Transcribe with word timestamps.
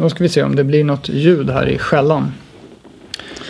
Då 0.00 0.10
ska 0.10 0.24
vi 0.24 0.28
se 0.28 0.42
om 0.42 0.56
det 0.56 0.64
blir 0.64 0.84
något 0.84 1.08
ljud 1.08 1.50
här 1.50 1.68
i 1.68 1.78
skällan. 1.78 2.32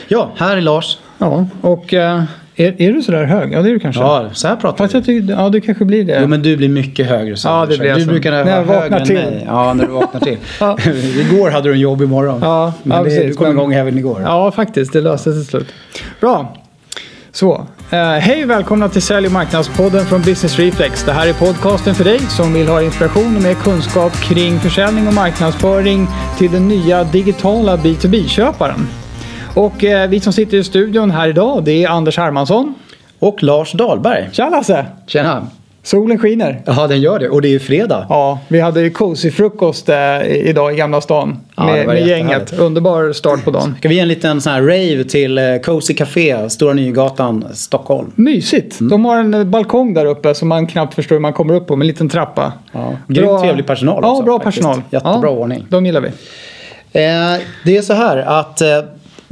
Ja, 0.08 0.30
här 0.36 0.56
är 0.56 0.60
Lars. 0.60 0.98
Ja, 1.18 1.46
och 1.60 1.94
eh, 1.94 2.22
är, 2.56 2.82
är 2.82 2.92
du 2.92 3.02
sådär 3.02 3.24
hög? 3.24 3.52
Ja, 3.52 3.62
det 3.62 3.68
är 3.68 3.72
du 3.72 3.78
kanske. 3.78 4.02
Ja, 4.02 4.30
så 4.32 4.48
här 4.48 4.56
pratar 4.56 4.78
Fast 4.78 4.94
vi. 4.94 4.98
jag 4.98 5.04
tycker, 5.04 5.32
ja 5.32 5.48
du 5.48 5.60
kanske 5.60 5.84
blir 5.84 6.04
det. 6.04 6.18
Jo, 6.20 6.26
men 6.26 6.42
du 6.42 6.56
blir 6.56 6.68
mycket 6.68 7.06
högre. 7.06 7.36
Så 7.36 7.48
Ja, 7.48 7.66
det 7.66 7.78
blir 7.78 7.94
Du 7.94 8.00
så. 8.00 8.06
brukar 8.10 8.44
vara 8.44 8.80
högre 8.80 9.06
till. 9.06 9.16
än 9.16 9.30
mig. 9.30 9.44
Ja, 9.46 9.74
när 9.74 9.86
du 9.86 9.92
vaknar 9.92 10.20
till. 10.20 10.36
Ja. 10.60 10.78
igår 11.30 11.50
hade 11.50 11.68
du 11.68 11.72
en 11.72 11.80
jobb 11.80 12.02
imorgon. 12.02 12.38
Ja, 12.42 12.72
men 12.82 12.96
ja, 12.96 13.04
det, 13.04 13.10
precis. 13.10 13.26
du 13.26 13.34
kom 13.44 13.50
igång 13.50 13.72
även 13.72 13.98
igår. 13.98 14.20
Ja, 14.22 14.50
faktiskt. 14.50 14.92
Det 14.92 15.00
löste 15.00 15.32
sig 15.32 15.42
till 15.42 15.50
slut. 15.50 15.68
Bra. 16.20 16.56
Så, 17.32 17.66
eh, 17.92 17.98
hej 17.98 18.44
och 18.44 18.50
välkomna 18.50 18.88
till 18.88 19.02
Sälj 19.02 19.26
och 19.26 19.32
marknadspodden 19.32 20.06
från 20.06 20.22
Business 20.22 20.58
Reflex. 20.58 21.04
Det 21.04 21.12
här 21.12 21.26
är 21.26 21.32
podcasten 21.32 21.94
för 21.94 22.04
dig 22.04 22.18
som 22.18 22.52
vill 22.52 22.68
ha 22.68 22.82
inspiration 22.82 23.36
och 23.36 23.42
mer 23.42 23.54
kunskap 23.54 24.12
kring 24.12 24.60
försäljning 24.60 25.08
och 25.08 25.14
marknadsföring 25.14 26.06
till 26.38 26.52
den 26.52 26.68
nya 26.68 27.04
digitala 27.04 27.76
B2B-köparen. 27.76 28.86
Och 29.54 29.84
eh, 29.84 30.08
vi 30.08 30.20
som 30.20 30.32
sitter 30.32 30.56
i 30.56 30.64
studion 30.64 31.10
här 31.10 31.28
idag, 31.28 31.64
det 31.64 31.84
är 31.84 31.88
Anders 31.88 32.16
Hermansson. 32.16 32.74
Och 33.18 33.42
Lars 33.42 33.72
Dahlberg. 33.72 34.28
Tja 34.32 34.48
Lasse! 34.48 34.86
Tjena. 35.06 35.46
Solen 35.82 36.18
skiner. 36.18 36.62
Ja, 36.66 36.86
den 36.86 37.00
gör 37.00 37.18
det. 37.18 37.28
Och 37.28 37.42
det 37.42 37.48
är 37.48 37.50
ju 37.50 37.58
fredag. 37.58 38.06
Ja, 38.08 38.38
vi 38.48 38.60
hade 38.60 38.80
ju 38.80 38.90
cozy-frukost 38.90 39.88
eh, 39.88 39.96
i- 40.22 40.48
idag 40.48 40.72
i 40.72 40.76
Gamla 40.76 41.00
stan 41.00 41.36
Ja, 41.56 41.66
med, 41.66 41.86
med 41.86 42.06
gänget. 42.06 42.58
Underbar 42.58 43.12
start 43.12 43.44
på 43.44 43.50
dagen. 43.50 43.74
Ska 43.78 43.88
vi 43.88 43.94
ge 43.94 44.00
en 44.00 44.08
liten 44.08 44.40
sån 44.40 44.52
här 44.52 44.62
rave 44.62 45.04
till 45.04 45.38
eh, 45.38 45.44
Cozy 45.64 45.94
Café, 45.94 46.50
Stora 46.50 46.72
Nygatan, 46.72 47.44
Stockholm? 47.54 48.12
Mysigt. 48.14 48.80
Mm. 48.80 48.90
De 48.90 49.04
har 49.04 49.16
en 49.16 49.34
eh, 49.34 49.44
balkong 49.44 49.94
där 49.94 50.06
uppe 50.06 50.34
som 50.34 50.48
man 50.48 50.66
knappt 50.66 50.94
förstår 50.94 51.16
hur 51.16 51.20
man 51.20 51.32
kommer 51.32 51.54
upp 51.54 51.66
på 51.66 51.76
med 51.76 51.84
en 51.84 51.88
liten 51.88 52.08
trappa. 52.08 52.52
Ja. 52.72 52.92
Grymt 53.08 53.40
trevlig 53.40 53.66
personal 53.66 53.98
Ja, 54.02 54.10
också, 54.10 54.22
bra 54.22 54.40
faktiskt. 54.40 54.56
personal. 54.66 54.82
Jättebra 54.90 55.20
ja, 55.22 55.28
ordning. 55.28 55.66
De 55.68 55.86
gillar 55.86 56.00
vi. 56.00 56.08
Eh, 56.92 57.40
det 57.64 57.76
är 57.76 57.82
så 57.82 57.92
här 57.94 58.16
att 58.16 58.60
eh, 58.60 58.68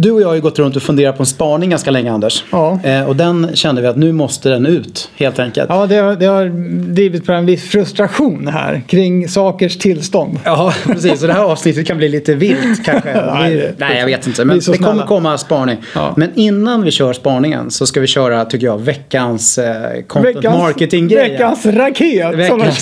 du 0.00 0.10
och 0.10 0.22
jag 0.22 0.28
har 0.28 0.34
ju 0.34 0.40
gått 0.40 0.58
runt 0.58 0.76
och 0.76 0.82
funderat 0.82 1.16
på 1.16 1.22
en 1.22 1.26
spaning 1.26 1.70
ganska 1.70 1.90
länge 1.90 2.12
Anders. 2.12 2.44
Ja. 2.52 2.80
Eh, 2.82 3.02
och 3.08 3.16
den 3.16 3.50
kände 3.54 3.82
vi 3.82 3.88
att 3.88 3.96
nu 3.96 4.12
måste 4.12 4.48
den 4.48 4.66
ut 4.66 5.10
helt 5.16 5.38
enkelt. 5.38 5.66
Ja, 5.68 5.86
det 5.86 5.96
har, 5.96 6.16
det 6.16 6.26
har 6.26 6.46
drivit 6.92 7.26
på 7.26 7.32
en 7.32 7.46
viss 7.46 7.64
frustration 7.64 8.48
här 8.48 8.82
kring 8.88 9.28
sakers 9.28 9.78
tillstånd. 9.78 10.38
Ja, 10.44 10.74
precis. 10.86 11.20
Så 11.20 11.26
det 11.26 11.32
här 11.32 11.44
avsnittet 11.44 11.86
kan 11.86 11.96
bli 11.96 12.08
lite 12.08 12.34
vilt 12.34 12.84
kanske. 12.84 13.12
Nej, 13.34 13.74
Nej, 13.76 13.98
jag 13.98 14.06
vet 14.06 14.26
inte. 14.26 14.44
Men 14.44 14.58
det 14.58 14.78
kommer 14.78 15.06
komma 15.06 15.38
spaning. 15.38 15.76
Ja. 15.94 16.14
Men 16.16 16.30
innan 16.34 16.82
vi 16.82 16.90
kör 16.90 17.12
spaningen 17.12 17.70
så 17.70 17.86
ska 17.86 18.00
vi 18.00 18.06
köra, 18.06 18.44
tycker 18.44 18.66
jag, 18.66 18.78
veckans 18.78 19.58
eh, 19.58 20.02
content 20.06 20.36
veckans 20.36 20.56
raket. 20.56 20.90
som 20.90 21.08
de 21.08 21.14
Veckans 21.14 21.62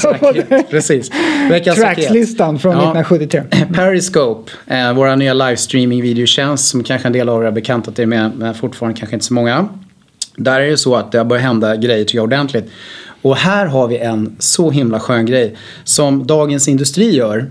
kör 0.03 0.15
på 0.15 0.27
raket. 0.27 0.71
Precis. 0.71 1.11
Veckans 1.51 1.79
raket. 1.79 1.97
Trackslistan 1.97 2.59
från 2.59 2.73
Ja. 2.73 2.79
1973. 2.79 3.43
Periscope, 3.75 4.53
eh, 4.67 4.93
våra 4.93 5.17
nya 5.17 5.35
livestreaming 5.35 6.03
videotjänst 6.03 6.69
som 6.69 6.85
kanske 6.85 7.06
en 7.07 7.13
del 7.13 7.29
av 7.29 7.41
er 7.41 7.45
har 7.45 7.53
bekantat 7.53 7.99
er 7.99 8.07
med, 8.07 8.31
men 8.37 8.55
fortfarande 8.55 8.99
kanske 8.99 9.17
inte 9.17 9.27
så 9.27 9.35
många. 9.35 9.69
Där 10.37 10.61
är 10.61 10.71
det 10.71 10.77
så 10.77 10.95
att 10.97 11.13
det 11.13 11.19
har 11.19 11.25
börjat 11.25 11.45
hända 11.45 11.77
grejer 11.77 12.05
tycker 12.05 12.19
jag 12.19 12.25
ordentligt. 12.25 12.71
Och 13.23 13.37
här 13.37 13.67
har 13.67 13.89
vi 13.89 13.99
en 13.99 14.37
så 14.39 14.71
himla 14.71 15.01
skön 15.01 15.27
grej 15.27 15.57
som 15.85 16.27
Dagens 16.27 16.69
Industri 16.69 17.17
gör. 17.17 17.47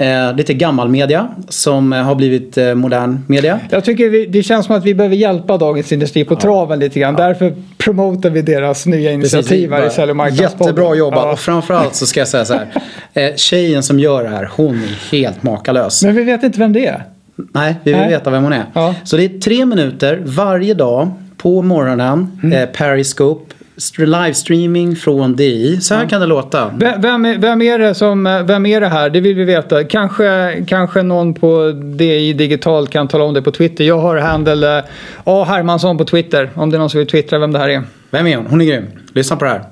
Eh, 0.00 0.34
lite 0.36 0.54
gammal 0.54 0.88
media 0.88 1.28
som 1.48 1.92
eh, 1.92 2.02
har 2.02 2.14
blivit 2.14 2.58
eh, 2.58 2.74
modern 2.74 3.24
media. 3.26 3.60
Jag 3.70 3.84
tycker 3.84 4.08
vi, 4.08 4.26
det 4.26 4.42
känns 4.42 4.66
som 4.66 4.76
att 4.76 4.84
vi 4.84 4.94
behöver 4.94 5.16
hjälpa 5.16 5.56
Dagens 5.56 5.92
Industri 5.92 6.24
på 6.24 6.36
traven 6.36 6.78
lite 6.78 7.00
grann. 7.00 7.14
Därför 7.14 7.54
promotar 7.78 8.30
vi 8.30 8.42
deras 8.42 8.86
nya 8.86 9.12
initiativ 9.12 9.72
här 9.72 9.86
i 9.86 9.90
Sälj 9.90 10.12
och. 10.12 10.30
Jättebra 10.30 10.94
jobbat 10.94 11.24
Ja. 11.24 11.32
och 11.32 11.38
framförallt 11.38 11.94
så 11.94 12.06
ska 12.06 12.20
jag 12.20 12.28
säga 12.28 12.44
så 12.44 12.54
här. 12.54 12.66
Eh, 13.14 13.34
tjejen 13.36 13.82
som 13.82 13.98
gör 14.00 14.22
det 14.22 14.28
här, 14.28 14.50
hon 14.56 14.74
är 14.74 15.12
helt 15.12 15.42
makalös. 15.42 16.02
Men 16.04 16.14
vi 16.14 16.22
vet 16.22 16.42
inte 16.42 16.58
vem 16.58 16.72
det 16.72 16.86
är. 16.86 17.04
Nej, 17.52 17.76
vi 17.84 17.90
vill 17.92 18.00
Nej. 18.00 18.10
veta 18.10 18.30
vem 18.30 18.42
hon 18.42 18.52
är. 18.52 18.64
Ja. 18.72 18.94
Så 19.04 19.16
det 19.16 19.24
är 19.24 19.28
tre 19.40 19.66
minuter 19.66 20.22
varje 20.24 20.74
dag 20.74 21.10
på 21.36 21.62
morgonen. 21.62 22.38
Mm. 22.42 22.58
Eh, 22.62 22.66
Periscope. 22.68 23.54
st- 23.76 24.06
Livestreaming 24.06 24.96
från 24.96 25.36
DI. 25.36 25.80
Så 25.80 25.94
här 25.94 26.06
kan 26.06 26.20
det 26.20 26.26
låta. 26.26 26.68
V- 26.76 26.94
Vem 26.98 27.24
är, 27.24 27.38
vem, 27.38 27.62
är 27.62 27.78
det 27.78 27.94
som, 27.94 28.24
vem 28.46 28.66
är 28.66 28.80
det 28.80 28.86
här? 28.88 29.10
Det 29.10 29.20
vill 29.20 29.34
vi 29.36 29.44
veta. 29.44 29.84
Kanske, 29.84 30.56
kanske 30.68 31.02
någon 31.02 31.34
på 31.34 31.70
DI 31.72 32.32
Digital 32.32 32.86
kan 32.86 33.08
tala 33.08 33.24
om 33.24 33.34
det 33.34 33.42
på 33.42 33.50
Twitter. 33.50 33.84
Jag 33.84 33.98
har 33.98 34.16
handle 34.16 34.78
eh, 34.78 34.84
A. 35.24 35.44
Hermansson 35.48 35.98
på 35.98 36.04
Twitter. 36.04 36.50
Om 36.54 36.70
det 36.70 36.76
är 36.76 36.78
någon 36.78 36.90
som 36.90 36.98
vill 36.98 37.06
twittra 37.06 37.38
vem 37.38 37.52
det 37.52 37.58
här 37.58 37.68
är. 37.68 37.82
Vem 38.10 38.26
är 38.26 38.36
hon? 38.36 38.46
Hon 38.46 38.60
är 38.60 38.64
grym. 38.64 38.84
Lyssna 39.12 39.36
på 39.36 39.44
det 39.44 39.50
här. 39.50 39.62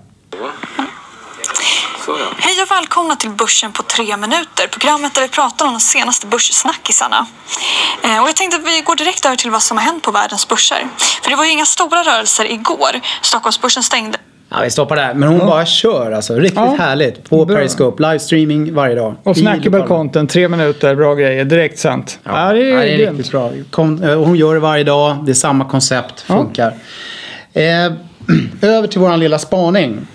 Ja. 2.71 2.75
Och 2.75 2.81
välkomna 2.81 3.16
till 3.16 3.31
Börsen 3.31 3.72
på 3.72 3.82
tre 3.82 4.16
minuter. 4.16 4.66
Programmet 4.71 5.15
där 5.15 5.22
vi 5.22 5.28
pratar 5.28 5.66
om 5.66 5.72
de 5.72 5.81
senaste 5.81 6.27
börssnackisarna. 6.27 7.27
Eh, 8.04 8.22
och 8.22 8.28
jag 8.28 8.37
tänkte 8.37 8.56
att 8.56 8.66
vi 8.66 8.81
går 8.81 8.97
direkt 8.97 9.27
över 9.27 9.37
till 9.37 9.50
vad 9.50 9.62
som 9.62 9.77
har 9.77 9.84
hänt 9.84 10.03
på 10.03 10.10
världens 10.10 10.49
börser. 10.49 10.87
För 11.22 11.31
det 11.31 11.37
var 11.37 11.44
ju 11.44 11.50
inga 11.50 11.65
stora 11.65 12.03
rörelser 12.03 12.53
igår. 12.53 13.00
Stockholmsbörsen 13.22 13.82
stängde 13.82 14.19
Ja, 14.49 14.56
vi 14.62 14.71
stoppar 14.71 14.97
där. 14.97 15.15
Men 15.15 15.28
hon 15.28 15.38
bara 15.38 15.66
kör 15.66 16.12
alltså. 16.12 16.34
Riktigt 16.34 16.56
Ja. 16.59 16.76
härligt. 16.78 17.31
På 17.31 17.44
Bra. 17.44 17.59
Livestreaming 17.59 18.10
Livestreaming 18.10 18.75
varje 18.75 18.94
dag. 18.94 19.15
Och 19.22 19.37
snackable 19.37 19.82
content, 19.87 20.31
tre 20.31 20.49
minuter, 20.49 20.94
bra 20.94 21.15
grejer, 21.15 21.44
direkt 21.44 21.78
sant. 21.78 22.19
Ja, 22.25 22.53
det 22.53 22.62
är, 22.62 22.65
Ja, 22.65 22.81
det 22.81 23.05
är 23.05 23.10
riktigt 23.10 23.31
bra. 23.31 23.53
Eh, 24.09 24.19
hon 24.19 24.37
gör 24.37 24.55
det 24.55 24.60
varje 24.60 24.84
dag. 24.84 25.25
Det 25.25 25.32
är 25.32 25.34
samma 25.34 25.65
koncept. 25.65 26.25
Ja. 26.26 26.34
Funkar. 26.37 26.75
Eh, 27.53 27.93
över 28.62 28.87
till 28.88 29.00
våran 29.00 29.21
lilla 29.21 29.38
spaning. 29.38 30.06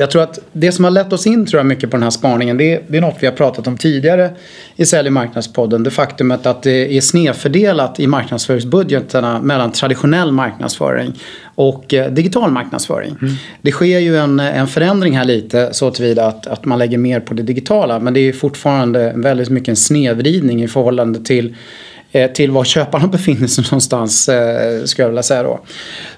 Jag 0.00 0.10
tror 0.10 0.22
att 0.22 0.38
det 0.52 0.72
som 0.72 0.84
har 0.84 0.90
lett 0.90 1.12
oss 1.12 1.26
in 1.26 1.46
tror 1.46 1.58
jag 1.58 1.66
mycket 1.66 1.90
på 1.90 1.96
den 1.96 2.02
här 2.02 2.10
spaningen 2.10 2.56
det 2.56 2.74
är, 2.74 2.82
det 2.88 2.96
är 2.96 3.00
något 3.00 3.16
vi 3.20 3.26
har 3.26 3.34
pratat 3.34 3.66
om 3.66 3.76
tidigare 3.76 4.30
i 4.76 4.86
Sälj 4.86 5.10
marknadspodden. 5.10 5.82
Det 5.82 5.90
faktumet 5.90 6.46
att 6.46 6.62
det 6.62 6.96
är 6.96 7.00
snedfördelat 7.00 8.00
i 8.00 8.06
marknadsföringsbudgetarna 8.06 9.40
mellan 9.40 9.72
traditionell 9.72 10.32
marknadsföring 10.32 11.12
och 11.54 11.94
eh, 11.94 12.12
digital 12.12 12.50
marknadsföring. 12.50 13.16
Det 13.62 13.70
sker 13.70 13.98
ju 13.98 14.16
en, 14.16 14.40
en 14.40 14.66
förändring 14.66 15.16
här 15.16 15.24
lite 15.24 15.68
så 15.72 15.90
tillvida 15.90 16.26
att, 16.26 16.46
att 16.46 16.64
man 16.64 16.78
lägger 16.78 16.98
mer 16.98 17.20
på 17.20 17.34
det 17.34 17.42
digitala 17.42 17.98
men 17.98 18.14
det 18.14 18.20
är 18.20 18.32
fortfarande 18.32 19.12
väldigt 19.16 19.48
mycket 19.48 19.68
en 19.68 19.76
snedvridning 19.76 20.62
i 20.62 20.68
förhållande 20.68 21.24
till 21.24 21.56
eh, 22.12 22.30
till 22.30 22.50
var 22.50 22.64
köparna 22.64 23.06
befinner 23.12 23.46
sig 23.46 23.64
någonstans, 23.64 24.28
eh, 24.28 24.84
skulle 24.84 25.04
jag 25.04 25.10
vilja 25.10 25.22
säga 25.22 25.42
då. 25.42 25.60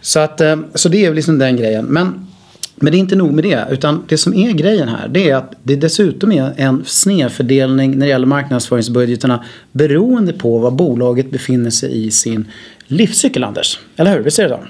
Så, 0.01 0.21
att, 0.21 0.41
eh, 0.41 0.57
så 0.75 0.89
det 0.89 1.07
är 1.07 1.15
liksom 1.15 1.39
den 1.39 1.57
grejen. 1.57 1.85
Men, 1.85 2.27
men 2.77 2.93
det 2.93 2.99
är 2.99 3.01
inte 3.01 3.17
nog 3.17 3.33
med 3.33 3.45
det, 3.45 3.65
utan 3.71 4.05
det 4.09 4.19
som 4.19 4.35
är 4.35 4.53
grejen 4.53 4.89
här, 4.89 5.09
det 5.09 5.31
är 5.31 5.37
att 5.37 5.53
det 5.63 5.77
dessutom 5.77 6.33
är 6.33 6.53
en 6.57 6.85
snedfördelning 6.87 7.91
när 7.91 8.07
det 8.07 8.11
gäller 8.11 8.27
marknadsföringsbudgetarna 8.27 9.45
beroende 9.73 10.33
på 10.33 10.59
var 10.59 10.71
bolaget 10.71 11.31
befinner 11.31 11.71
sig 11.71 12.07
i 12.07 12.11
sin 12.11 12.45
livscykel, 12.87 13.45
Anders. 13.45 13.79
Eller 13.97 14.17
hur? 14.17 14.21
Vi 14.21 14.31
ser 14.31 14.43
det 14.43 14.49
då? 14.49 14.61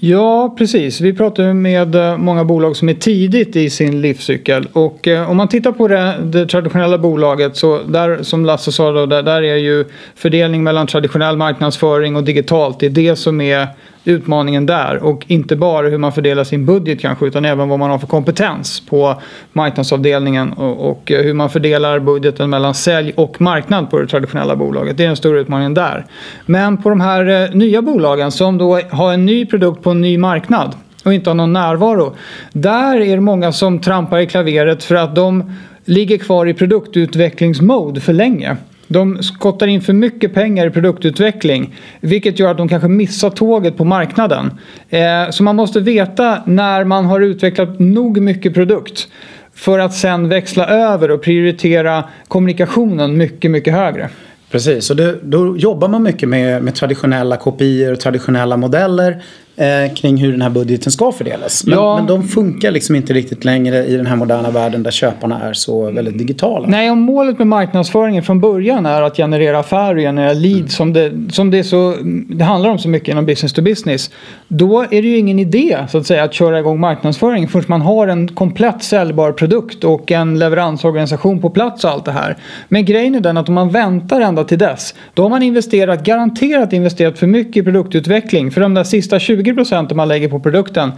Ja, 0.00 0.54
precis. 0.58 1.00
Vi 1.00 1.12
pratar 1.12 1.52
med 1.52 1.94
eh, 1.94 2.16
många 2.16 2.44
bolag 2.44 2.76
som 2.76 2.88
är 2.88 2.94
tidigt 2.94 3.56
i 3.56 3.70
sin 3.70 4.00
livscykel. 4.00 4.68
Och 4.72 5.08
eh, 5.08 5.30
om 5.30 5.36
man 5.36 5.48
tittar 5.48 5.72
på 5.72 5.88
det, 5.88 6.14
det 6.24 6.46
traditionella 6.46 6.98
bolaget 6.98 7.56
så 7.56 7.82
där, 7.82 8.22
som 8.22 8.44
Lasse 8.44 8.72
sa 8.72 8.92
då, 8.92 9.06
där, 9.06 9.22
där 9.22 9.42
är 9.42 9.56
ju 9.56 9.84
fördelning 10.14 10.62
mellan 10.62 10.86
traditionell 10.86 11.36
marknadsföring 11.36 12.16
och 12.16 12.24
digitalt. 12.24 12.80
Det 12.80 12.86
är 12.86 12.90
det 12.90 13.16
som 13.16 13.40
är 13.40 13.68
utmaningen 14.04 14.66
där. 14.66 14.96
Och 15.02 15.24
inte 15.28 15.56
bara 15.56 15.88
hur 15.88 15.98
man 15.98 16.12
fördelar 16.12 16.44
sin 16.44 16.66
budget 16.66 17.00
kanske 17.00 17.26
utan 17.26 17.44
även 17.44 17.68
vad 17.68 17.78
man 17.78 17.90
har 17.90 17.98
för 17.98 18.06
kompetens 18.06 18.80
på 18.80 19.22
marknadsavdelningen 19.52 20.52
och, 20.52 20.90
och 20.90 21.12
eh, 21.12 21.22
hur 21.22 21.34
man 21.34 21.50
fördelar 21.50 21.98
budgeten 21.98 22.50
mellan 22.50 22.74
sälj 22.74 23.12
och 23.16 23.40
marknad 23.40 23.90
på 23.90 23.98
det 23.98 24.06
traditionella 24.06 24.56
bolaget. 24.56 24.96
Det 24.96 25.02
är 25.02 25.06
den 25.06 25.16
stora 25.16 25.40
utmaningen 25.40 25.74
där. 25.74 26.06
Men 26.46 26.76
på 26.76 26.88
de 26.88 27.00
här 27.00 27.44
eh, 27.44 27.56
nya 27.56 27.82
bolagen 27.82 28.32
som 28.32 28.58
då 28.58 28.80
har 28.90 29.12
en 29.12 29.26
ny 29.26 29.46
produkt 29.46 29.82
på 29.82 29.90
en 29.90 30.00
ny 30.00 30.18
marknad 30.18 30.74
och 31.04 31.14
inte 31.14 31.30
har 31.30 31.34
någon 31.34 31.52
närvaro. 31.52 32.14
Där 32.52 33.00
är 33.00 33.14
det 33.14 33.20
många 33.20 33.52
som 33.52 33.78
trampar 33.78 34.18
i 34.18 34.26
klaveret 34.26 34.84
för 34.84 34.94
att 34.94 35.14
de 35.14 35.52
ligger 35.84 36.18
kvar 36.18 36.46
i 36.46 36.54
produktutvecklingsmode 36.54 38.00
för 38.00 38.12
länge. 38.12 38.56
De 38.88 39.22
skottar 39.22 39.66
in 39.66 39.80
för 39.80 39.92
mycket 39.92 40.34
pengar 40.34 40.66
i 40.66 40.70
produktutveckling 40.70 41.74
vilket 42.00 42.38
gör 42.38 42.50
att 42.50 42.56
de 42.56 42.68
kanske 42.68 42.88
missar 42.88 43.30
tåget 43.30 43.76
på 43.76 43.84
marknaden. 43.84 44.50
Eh, 44.88 45.30
så 45.30 45.42
man 45.42 45.56
måste 45.56 45.80
veta 45.80 46.42
när 46.46 46.84
man 46.84 47.04
har 47.04 47.20
utvecklat 47.20 47.78
nog 47.78 48.20
mycket 48.20 48.54
produkt 48.54 49.08
för 49.54 49.78
att 49.78 49.94
sen 49.94 50.28
växla 50.28 50.66
över 50.66 51.10
och 51.10 51.22
prioritera 51.22 52.04
kommunikationen 52.28 53.16
mycket, 53.16 53.50
mycket 53.50 53.74
högre. 53.74 54.08
Precis, 54.50 54.90
och 54.90 54.96
det, 54.96 55.18
då 55.22 55.56
jobbar 55.56 55.88
man 55.88 56.02
mycket 56.02 56.28
med, 56.28 56.62
med 56.62 56.74
traditionella 56.74 57.36
kopior 57.36 57.92
och 57.92 58.00
traditionella 58.00 58.56
modeller 58.56 59.22
eh, 59.58 59.94
kring 59.94 60.16
hur 60.16 60.32
den 60.32 60.42
här 60.42 60.50
budgeten 60.50 60.92
ska 60.92 61.12
fördelas. 61.12 61.66
Men, 61.66 61.78
Ja. 61.78 61.96
men 61.96 62.06
de 62.06 62.28
funkar 62.28 62.70
liksom 62.70 62.96
inte 62.96 63.12
riktigt 63.12 63.44
längre 63.44 63.84
i 63.84 63.96
den 63.96 64.06
här 64.06 64.16
moderna 64.16 64.50
världen 64.50 64.82
där 64.82 64.90
köparna 64.90 65.40
är 65.40 65.52
så 65.52 65.90
väldigt 65.90 66.18
digitala. 66.18 66.66
Nej, 66.68 66.90
om 66.90 67.00
målet 67.00 67.38
med 67.38 67.46
marknadsföringen 67.46 68.22
från 68.22 68.40
början 68.40 68.86
är 68.86 69.02
att 69.02 69.16
generera 69.16 69.58
affärer 69.58 69.94
och 69.94 70.00
generera 70.00 70.32
lead 70.32 70.70
som, 70.70 70.92
det, 70.92 71.12
som 71.30 71.50
det, 71.50 71.64
så, 71.64 71.94
det 72.28 72.44
handlar 72.44 72.70
om 72.70 72.78
så 72.78 72.88
mycket 72.88 73.08
inom 73.08 73.26
business 73.26 73.52
to 73.52 73.62
business. 73.62 74.10
Då 74.48 74.82
är 74.82 75.02
det 75.02 75.08
ju 75.08 75.18
ingen 75.18 75.38
idé 75.38 75.78
så 75.88 75.98
att 75.98 76.06
säga 76.06 76.24
att 76.24 76.34
köra 76.34 76.58
igång 76.58 76.80
marknadsföring 76.80 77.48
förrän 77.48 77.64
man 77.68 77.80
har 77.80 78.08
en 78.08 78.28
komplett 78.28 78.82
säljbar 78.82 79.32
produkt 79.32 79.84
och 79.84 80.12
en 80.12 80.38
leveransorganisation 80.38 81.40
på 81.40 81.50
plats 81.50 81.84
och 81.84 81.90
allt 81.90 82.04
det 82.04 82.12
här. 82.12 82.36
Men 82.68 82.84
grejen 82.84 83.14
är 83.14 83.20
den 83.20 83.36
att 83.36 83.48
om 83.48 83.54
man 83.54 83.70
väntar 83.70 84.20
ända 84.20 84.44
till 84.44 84.58
dess 84.58 84.94
då 85.14 85.22
har 85.22 85.30
man 85.30 85.42
investerat, 85.42 86.04
garanterat 86.04 86.72
investerat 86.72 87.18
för 87.18 87.26
mycket 87.26 87.56
i 87.56 87.62
produktutveckling. 87.62 88.50
För 88.50 88.60
de 88.60 88.74
där 88.74 88.84
sista 88.84 89.18
20 89.18 89.47
om 89.90 89.96
man 89.96 90.08
lägger 90.08 90.28
på 90.28 90.40
produkten 90.40 90.92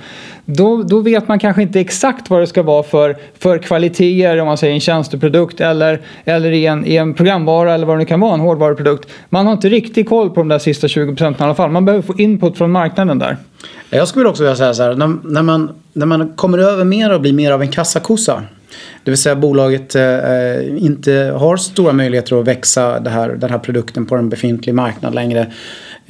då, 0.45 0.83
då 0.83 1.01
vet 1.01 1.29
man 1.29 1.39
kanske 1.39 1.63
inte 1.63 1.81
exakt 1.81 2.31
vad 2.31 2.41
det 2.41 2.47
ska 2.47 2.63
vara 2.63 2.83
för, 2.83 3.17
för 3.39 3.59
kvaliteter 3.59 4.39
om 4.41 4.47
man 4.47 4.57
säger 4.57 4.75
en 4.75 4.81
tjänsteprodukt 4.81 5.61
eller, 5.61 6.01
eller 6.25 6.53
i, 6.53 6.67
en, 6.67 6.87
i 6.87 6.97
en 6.97 7.15
programvara 7.15 7.75
eller 7.75 7.87
vad 7.87 7.97
det 7.97 7.99
nu 7.99 8.05
kan 8.05 8.21
vara, 8.21 8.35
en 8.35 8.41
hårdvaruprodukt. 8.41 9.09
Man 9.29 9.47
har 9.47 9.53
inte 9.53 9.69
riktigt 9.69 10.09
koll 10.09 10.31
på 10.31 10.41
de 10.41 10.49
där 10.49 10.59
sista 10.59 10.89
20 10.89 11.07
procenten 11.07 11.45
i 11.45 11.45
alla 11.45 11.55
fall. 11.55 11.71
Man 11.71 11.85
behöver 11.85 12.03
få 12.03 12.19
input 12.19 12.59
från 12.59 12.71
marknaden 12.71 13.19
där. 13.19 13.37
Jag 13.91 14.09
skulle 14.09 14.29
också 14.29 14.43
vilja 14.43 14.57
säga 14.57 14.75
så 14.75 14.83
här, 14.83 14.95
när, 14.95 15.17
när, 15.25 15.43
man, 15.43 15.71
när 15.93 16.07
man 16.07 16.33
kommer 16.37 16.59
över 16.59 16.85
mer 16.85 17.15
och 17.15 17.21
blir 17.21 17.33
mer 17.33 17.53
av 17.53 17.63
en 17.63 17.69
kassakossa. 17.69 18.43
Det 19.05 19.11
vill 19.11 19.19
säga 19.19 19.37
bolaget 19.37 19.95
eh, 19.95 20.85
inte 20.85 21.35
har 21.37 21.57
stora 21.57 21.93
möjligheter 21.93 22.41
att 22.41 22.47
växa 22.47 23.01
det 23.01 23.11
här, 23.11 23.29
den 23.29 23.51
här 23.51 23.59
produkten 23.59 24.07
på 24.07 24.17
en 24.17 24.29
befintlig 24.29 24.75
marknad 24.75 25.15
längre. 25.15 25.47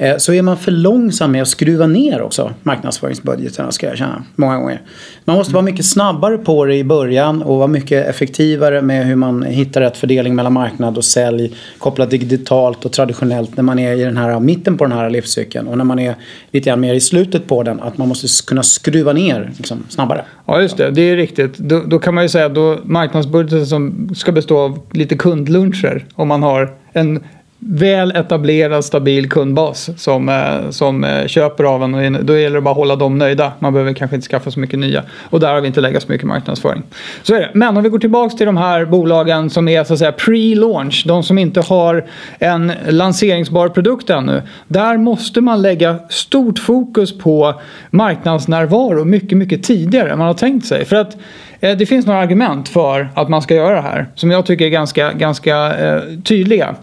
Eh, 0.01 0.17
så 0.17 0.33
är 0.33 0.41
man 0.41 0.57
för 0.57 0.71
långsam 0.71 1.31
med 1.31 1.41
att 1.41 1.47
skruva 1.47 1.87
ner 1.87 2.21
också 2.21 2.53
marknadsföringsbudgeterna 2.63 3.71
ska 3.71 3.87
jag 3.87 3.97
känna. 3.97 4.23
Många 4.35 4.57
gånger. 4.57 4.81
Man 5.25 5.35
måste 5.35 5.53
vara 5.53 5.63
mycket 5.63 5.85
snabbare 5.85 6.37
på 6.37 6.65
det 6.65 6.75
i 6.75 6.83
början 6.83 7.41
och 7.41 7.57
vara 7.57 7.67
mycket 7.67 8.07
effektivare 8.07 8.81
med 8.81 9.05
hur 9.05 9.15
man 9.15 9.43
hittar 9.43 9.81
rätt 9.81 9.97
fördelning 9.97 10.35
mellan 10.35 10.53
marknad 10.53 10.97
och 10.97 11.05
sälj. 11.05 11.55
Kopplat 11.77 12.09
digitalt 12.09 12.85
och 12.85 12.91
traditionellt 12.91 13.57
när 13.57 13.63
man 13.63 13.79
är 13.79 13.93
i 13.93 14.03
den 14.03 14.17
här 14.17 14.39
mitten 14.39 14.77
på 14.77 14.85
den 14.85 14.97
här 14.97 15.09
livscykeln. 15.09 15.67
Och 15.67 15.77
när 15.77 15.85
man 15.85 15.99
är 15.99 16.15
lite 16.51 16.69
grann 16.69 16.79
mer 16.79 16.93
i 16.93 16.99
slutet 16.99 17.47
på 17.47 17.63
den. 17.63 17.79
Att 17.79 17.97
man 17.97 18.07
måste 18.07 18.27
kunna 18.47 18.63
skruva 18.63 19.13
ner 19.13 19.51
liksom, 19.57 19.83
snabbare. 19.89 20.25
Ja 20.45 20.61
just 20.61 20.77
det, 20.77 20.91
det 20.91 21.01
är 21.01 21.15
riktigt. 21.15 21.57
Då, 21.57 21.83
då 21.87 21.99
kan 21.99 22.13
man 22.15 22.23
ju 22.23 22.29
säga 22.29 22.45
att 22.45 22.85
marknadsbudgeten 22.85 23.67
som 23.67 24.09
ska 24.15 24.31
bestå 24.31 24.59
av 24.59 24.79
lite 24.91 25.17
kundluncher 25.17 26.05
om 26.15 26.27
man 26.27 26.43
har 26.43 26.73
en 26.93 27.23
väl 27.63 28.11
etablerad 28.11 28.85
stabil 28.85 29.29
kundbas 29.29 29.89
som, 29.97 30.29
eh, 30.29 30.69
som 30.69 31.03
eh, 31.03 31.27
köper 31.27 31.63
av 31.63 31.83
en. 31.83 32.15
Och 32.15 32.25
då 32.25 32.37
gäller 32.37 32.55
det 32.55 32.61
bara 32.61 32.71
att 32.71 32.77
hålla 32.77 32.95
dem 32.95 33.17
nöjda. 33.17 33.53
Man 33.59 33.73
behöver 33.73 33.93
kanske 33.93 34.15
inte 34.15 34.27
skaffa 34.27 34.51
så 34.51 34.59
mycket 34.59 34.79
nya. 34.79 35.03
Och 35.29 35.39
där 35.39 35.53
har 35.53 35.61
vi 35.61 35.67
inte 35.67 35.81
lägga 35.81 35.99
så 35.99 36.11
mycket 36.11 36.27
marknadsföring. 36.27 36.83
Så 37.23 37.35
är 37.35 37.39
det. 37.39 37.51
Men 37.53 37.77
om 37.77 37.83
vi 37.83 37.89
går 37.89 37.99
tillbaka 37.99 38.37
till 38.37 38.45
de 38.45 38.57
här 38.57 38.85
bolagen 38.85 39.49
som 39.49 39.67
är 39.67 39.83
så 39.83 39.93
att 39.93 39.99
säga 39.99 40.11
pre-launch. 40.11 41.03
De 41.07 41.23
som 41.23 41.37
inte 41.37 41.61
har 41.61 42.05
en 42.39 42.71
lanseringsbar 42.87 43.69
produkt 43.69 44.09
ännu. 44.09 44.41
Där 44.67 44.97
måste 44.97 45.41
man 45.41 45.61
lägga 45.61 45.99
stort 46.09 46.59
fokus 46.59 47.17
på 47.17 47.61
marknadsnärvaro 47.89 49.05
mycket, 49.05 49.37
mycket 49.37 49.63
tidigare 49.63 50.11
än 50.11 50.17
man 50.17 50.27
har 50.27 50.33
tänkt 50.33 50.65
sig. 50.65 50.85
För 50.85 50.95
att 50.95 51.17
Eh, 51.61 51.77
det 51.77 51.85
finns 51.85 52.05
några 52.05 52.19
argument 52.19 52.69
för 52.69 53.09
att 53.13 53.29
man 53.29 53.41
ska 53.41 53.55
göra 53.55 53.75
det 53.75 53.81
här 53.81 54.07
som 54.15 54.31
jag 54.31 54.45
tycker 54.45 54.65
är 54.65 54.69
ganska, 54.69 55.13
ganska 55.13 55.77
eh, 55.77 56.01
tydliga. 56.23 56.75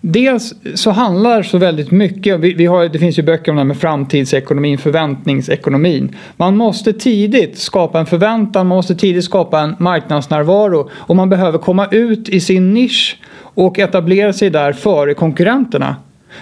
Dels 0.00 0.54
så 0.74 0.90
handlar 0.90 1.42
så 1.42 1.58
väldigt 1.58 1.90
mycket, 1.90 2.40
vi, 2.40 2.54
vi 2.54 2.66
har, 2.66 2.88
det 2.88 2.98
finns 2.98 3.18
ju 3.18 3.22
böcker 3.22 3.52
om 3.52 3.56
det 3.56 3.60
här 3.60 3.66
med 3.66 3.76
framtidsekonomin, 3.76 4.78
förväntningsekonomin. 4.78 6.16
Man 6.36 6.56
måste 6.56 6.92
tidigt 6.92 7.58
skapa 7.58 8.00
en 8.00 8.06
förväntan, 8.06 8.66
man 8.66 8.76
måste 8.76 8.94
tidigt 8.94 9.24
skapa 9.24 9.60
en 9.60 9.76
marknadsnärvaro 9.78 10.90
och 10.92 11.16
man 11.16 11.28
behöver 11.28 11.58
komma 11.58 11.86
ut 11.90 12.28
i 12.28 12.40
sin 12.40 12.74
nisch 12.74 13.18
och 13.38 13.78
etablera 13.78 14.32
sig 14.32 14.50
där 14.50 14.72
före 14.72 15.14
konkurrenterna. 15.14 15.96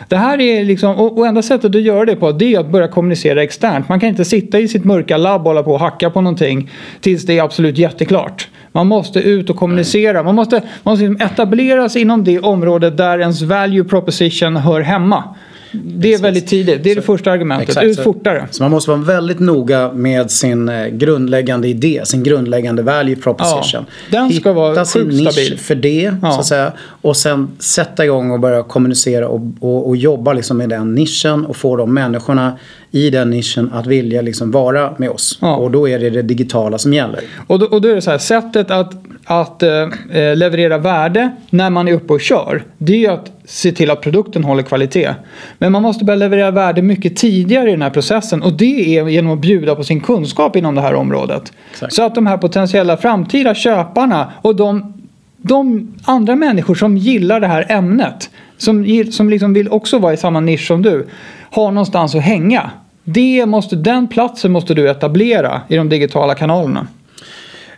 Det 0.08 0.16
här 0.16 0.40
är 0.40 0.64
liksom, 0.64 0.96
och, 0.96 1.18
och 1.18 1.26
enda 1.26 1.42
sättet 1.42 1.74
att 1.74 1.82
göra 1.82 2.04
det 2.04 2.16
på 2.16 2.32
det 2.32 2.54
är 2.54 2.60
att 2.60 2.70
börja 2.70 2.88
kommunicera 2.88 3.42
externt. 3.42 3.88
Man 3.88 4.00
kan 4.00 4.08
inte 4.08 4.24
sitta 4.24 4.58
i 4.58 4.68
sitt 4.68 4.84
mörka 4.84 5.16
labb 5.16 5.40
och 5.40 5.46
hålla 5.46 5.62
på 5.62 5.72
och 5.72 5.80
hacka 5.80 6.10
på 6.10 6.20
någonting 6.20 6.70
tills 7.00 7.26
det 7.26 7.38
är 7.38 7.42
absolut 7.42 7.78
jätteklart. 7.78 8.48
Man 8.72 8.86
måste 8.86 9.18
ut 9.18 9.50
och 9.50 9.56
kommunicera. 9.56 10.22
Man 10.22 10.34
måste, 10.34 10.56
man 10.82 10.92
måste 10.92 11.06
liksom 11.08 11.26
etablera 11.26 11.88
sig 11.88 12.02
inom 12.02 12.24
det 12.24 12.40
området 12.40 12.96
där 12.96 13.18
ens 13.18 13.42
value 13.42 13.84
proposition 13.84 14.56
hör 14.56 14.80
hemma. 14.80 15.24
Det 15.84 16.14
är 16.14 16.18
väldigt 16.18 16.46
tidigt. 16.46 16.84
Det 16.84 16.90
är 16.90 16.94
det 16.96 17.02
första 17.02 17.30
argumentet. 17.30 17.68
Exakt, 17.68 17.86
Ut 17.86 17.96
så- 17.96 18.02
fortare. 18.02 18.46
Så 18.50 18.62
man 18.62 18.70
måste 18.70 18.90
vara 18.90 19.00
väldigt 19.00 19.40
noga 19.40 19.92
med 19.92 20.30
sin 20.30 20.68
eh, 20.68 20.86
grundläggande 20.86 21.68
idé, 21.68 22.00
sin 22.04 22.22
grundläggande 22.22 22.82
value 22.82 23.16
proposition. 23.16 23.84
Ja, 24.10 24.18
den 24.20 24.32
ska 24.32 24.52
vara 24.52 24.70
Hitta 24.70 24.84
sin 24.84 25.02
sjukt 25.02 25.14
nisch 25.14 25.32
stabil. 25.32 25.58
för 25.58 25.74
det, 25.74 26.12
Ja. 26.22 26.30
så 26.32 26.40
att 26.40 26.46
säga. 26.46 26.72
Och 27.02 27.16
sen 27.16 27.48
sätta 27.58 28.04
igång 28.04 28.30
och 28.30 28.40
börja 28.40 28.62
kommunicera 28.62 29.28
och, 29.28 29.40
och, 29.60 29.88
och 29.88 29.96
jobba 29.96 30.32
liksom 30.32 30.56
med 30.58 30.68
den 30.68 30.94
nischen 30.94 31.44
och 31.46 31.56
få 31.56 31.76
de 31.76 31.94
människorna 31.94 32.58
i 32.90 33.10
den 33.10 33.30
nischen 33.30 33.70
att 33.72 33.86
vilja 33.86 34.22
liksom 34.22 34.50
vara 34.50 34.94
med 34.98 35.10
oss. 35.10 35.38
Ja. 35.40 35.56
Och 35.56 35.70
då 35.70 35.88
är 35.88 35.98
det 35.98 36.10
det 36.10 36.22
digitala 36.22 36.78
som 36.78 36.92
gäller. 36.92 37.20
Och 37.46 37.58
då, 37.58 37.66
och 37.66 37.80
då 37.80 37.88
är 37.88 37.94
det 37.94 38.02
så 38.02 38.10
här, 38.10 38.18
sättet 38.18 38.70
att, 38.70 38.92
att 39.24 39.62
eh, 39.62 39.70
eh, 40.12 40.36
leverera 40.36 40.78
värde 40.78 41.30
när 41.50 41.70
man 41.70 41.88
är 41.88 41.92
uppe 41.92 42.12
och 42.12 42.20
kör, 42.20 42.64
det 42.78 42.92
är 42.92 42.98
ju 42.98 43.06
att 43.06 43.32
se 43.44 43.72
till 43.72 43.90
att 43.90 44.00
produkten 44.00 44.44
håller 44.44 44.62
kvalitet. 44.62 45.14
Men 45.58 45.72
man 45.72 45.82
måste 45.82 46.04
börja 46.04 46.16
leverera 46.16 46.50
värde 46.50 46.82
mycket 46.82 47.16
tidigare 47.16 47.68
i 47.68 47.72
den 47.72 47.82
här 47.82 47.90
processen 47.90 48.42
och 48.42 48.52
det 48.52 48.98
är 48.98 49.08
genom 49.08 49.32
att 49.32 49.38
bjuda 49.38 49.74
på 49.74 49.84
sin 49.84 50.00
kunskap 50.00 50.56
inom 50.56 50.74
det 50.74 50.80
här 50.80 50.94
området. 50.94 51.52
Exakt. 51.70 51.94
Så 51.94 52.02
att 52.02 52.14
de 52.14 52.26
här 52.26 52.36
potentiella 52.36 52.96
framtida 52.96 53.54
köparna 53.54 54.32
och 54.42 54.56
de, 54.56 54.94
de 55.36 55.94
andra 56.04 56.36
människor 56.36 56.74
som 56.74 56.96
gillar 56.96 57.40
det 57.40 57.46
här 57.46 57.66
ämnet, 57.68 58.30
som, 58.56 59.04
som 59.12 59.30
liksom 59.30 59.54
vill 59.54 59.68
också 59.68 59.98
vara 59.98 60.12
i 60.12 60.16
samma 60.16 60.40
nisch 60.40 60.66
som 60.66 60.82
du, 60.82 61.06
har 61.50 61.70
någonstans 61.70 62.14
att 62.14 62.22
hänga. 62.22 62.70
Det 63.04 63.46
måste, 63.46 63.76
den 63.76 64.08
platsen 64.08 64.52
måste 64.52 64.74
du 64.74 64.90
etablera 64.90 65.60
i 65.68 65.76
de 65.76 65.88
digitala 65.88 66.34
kanalerna. 66.34 66.86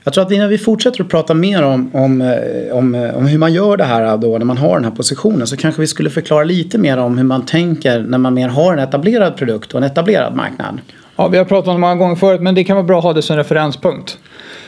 Jag 0.06 0.12
tror 0.12 0.24
att 0.24 0.32
innan 0.32 0.48
vi 0.48 0.58
fortsätter 0.58 1.02
att 1.02 1.08
prata 1.08 1.34
mer 1.34 1.62
om, 1.62 1.90
om, 1.94 2.20
eh, 2.20 2.76
om, 2.76 2.94
eh, 2.94 3.16
om 3.16 3.26
hur 3.26 3.38
man 3.38 3.52
gör 3.52 3.76
det 3.76 3.84
här 3.84 4.16
då 4.16 4.38
när 4.38 4.44
man 4.44 4.58
har 4.58 4.74
den 4.74 4.84
här 4.84 4.90
positionen 4.90 5.46
så 5.46 5.56
kanske 5.56 5.80
vi 5.80 5.86
skulle 5.86 6.10
förklara 6.10 6.44
lite 6.44 6.78
mer 6.78 6.98
om 6.98 7.18
hur 7.18 7.24
man 7.24 7.46
tänker 7.46 8.00
när 8.00 8.18
man 8.18 8.34
mer 8.34 8.48
har 8.48 8.72
en 8.72 8.78
etablerad 8.78 9.36
produkt 9.36 9.72
och 9.72 9.78
en 9.78 9.84
etablerad 9.84 10.34
marknad. 10.34 10.80
Ja, 11.16 11.28
vi 11.28 11.38
har 11.38 11.44
pratat 11.44 11.68
om 11.68 11.74
det 11.74 11.80
många 11.80 11.94
gånger 11.94 12.16
förut 12.16 12.40
men 12.40 12.54
det 12.54 12.64
kan 12.64 12.76
vara 12.76 12.86
bra 12.86 12.98
att 12.98 13.04
ha 13.04 13.12
det 13.12 13.22
som 13.22 13.36
referenspunkt. 13.36 14.18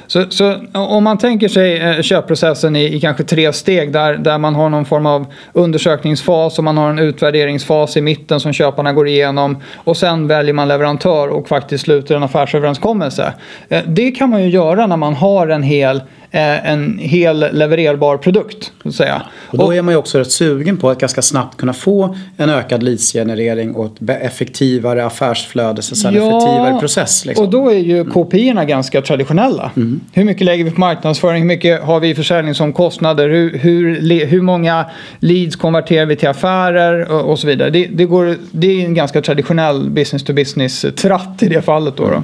Så, 0.08 0.24
så 0.30 0.54
om 0.72 1.04
man 1.04 1.18
tänker 1.18 1.48
sig 1.48 1.78
eh, 1.78 2.02
köpprocessen 2.02 2.76
i, 2.76 2.94
i 2.94 3.00
kanske 3.00 3.24
tre 3.24 3.52
steg 3.52 3.92
där, 3.92 4.14
där 4.14 4.38
man 4.38 4.54
har 4.54 4.68
någon 4.68 4.84
form 4.84 5.06
av 5.06 5.26
undersökningsfas 5.52 6.58
och 6.58 6.64
man 6.64 6.76
har 6.76 6.90
en 6.90 6.98
utvärderingsfas 6.98 7.96
i 7.96 8.00
mitten 8.00 8.40
som 8.40 8.52
köparna 8.52 8.92
går 8.92 9.08
igenom 9.08 9.62
och 9.76 9.96
sen 9.96 10.26
väljer 10.26 10.54
man 10.54 10.68
leverantör 10.68 11.28
och 11.28 11.48
faktiskt 11.48 11.84
sluter 11.84 12.16
en 12.16 12.22
affärsöverenskommelse. 12.22 13.34
Eh, 13.68 13.82
det 13.86 14.10
kan 14.10 14.30
man 14.30 14.42
ju 14.42 14.48
göra 14.48 14.86
när 14.86 14.96
man 14.96 15.14
har 15.14 15.48
en 15.48 15.62
hel, 15.62 16.02
en 16.30 16.98
hel 16.98 17.46
levererbar 17.52 18.16
produkt. 18.16 18.72
Så 18.82 18.88
att 18.88 18.94
säga. 18.94 19.22
Och 19.46 19.58
då 19.58 19.74
är 19.74 19.82
man 19.82 19.94
ju 19.94 19.98
också 19.98 20.18
rätt 20.18 20.30
sugen 20.30 20.76
på 20.76 20.90
att 20.90 20.98
ganska 20.98 21.22
snabbt 21.22 21.56
kunna 21.56 21.72
få 21.72 22.16
en 22.36 22.50
ökad 22.50 22.82
leadsgenerering 22.82 23.74
och 23.74 23.86
ett 23.86 24.22
effektivare 24.22 25.06
affärsflöde, 25.06 25.82
så 25.82 26.08
en 26.08 26.14
effektivare 26.14 26.80
process. 26.80 27.24
Liksom. 27.24 27.46
Och 27.46 27.52
då 27.52 27.70
är 27.70 27.78
ju 27.78 28.04
KPI-erna 28.04 28.64
ganska 28.64 29.02
traditionella. 29.02 29.70
Hur 30.12 30.24
mycket 30.24 30.44
lägger 30.44 30.64
vi 30.64 30.70
på 30.70 30.80
marknadsföring? 30.80 31.42
Hur 31.42 31.48
mycket 31.48 31.82
har 31.82 32.00
vi 32.00 32.08
i 32.08 32.14
försäljningsomkostnader? 32.14 33.28
Hur, 33.28 33.58
hur, 33.58 34.26
hur 34.26 34.42
många 34.42 34.84
leads 35.18 35.56
konverterar 35.56 36.06
vi 36.06 36.16
till 36.16 36.28
affärer? 36.28 37.12
Och, 37.12 37.30
och 37.30 37.38
så 37.38 37.46
vidare. 37.46 37.70
Det, 37.70 37.86
det, 37.86 38.04
går, 38.04 38.36
det 38.50 38.66
är 38.66 38.84
en 38.84 38.94
ganska 38.94 39.22
traditionell 39.22 39.90
business 39.90 40.24
to 40.24 40.32
business-tratt 40.32 41.42
i 41.42 41.48
det 41.48 41.62
fallet. 41.62 41.96
Då, 41.96 42.08
då. 42.08 42.22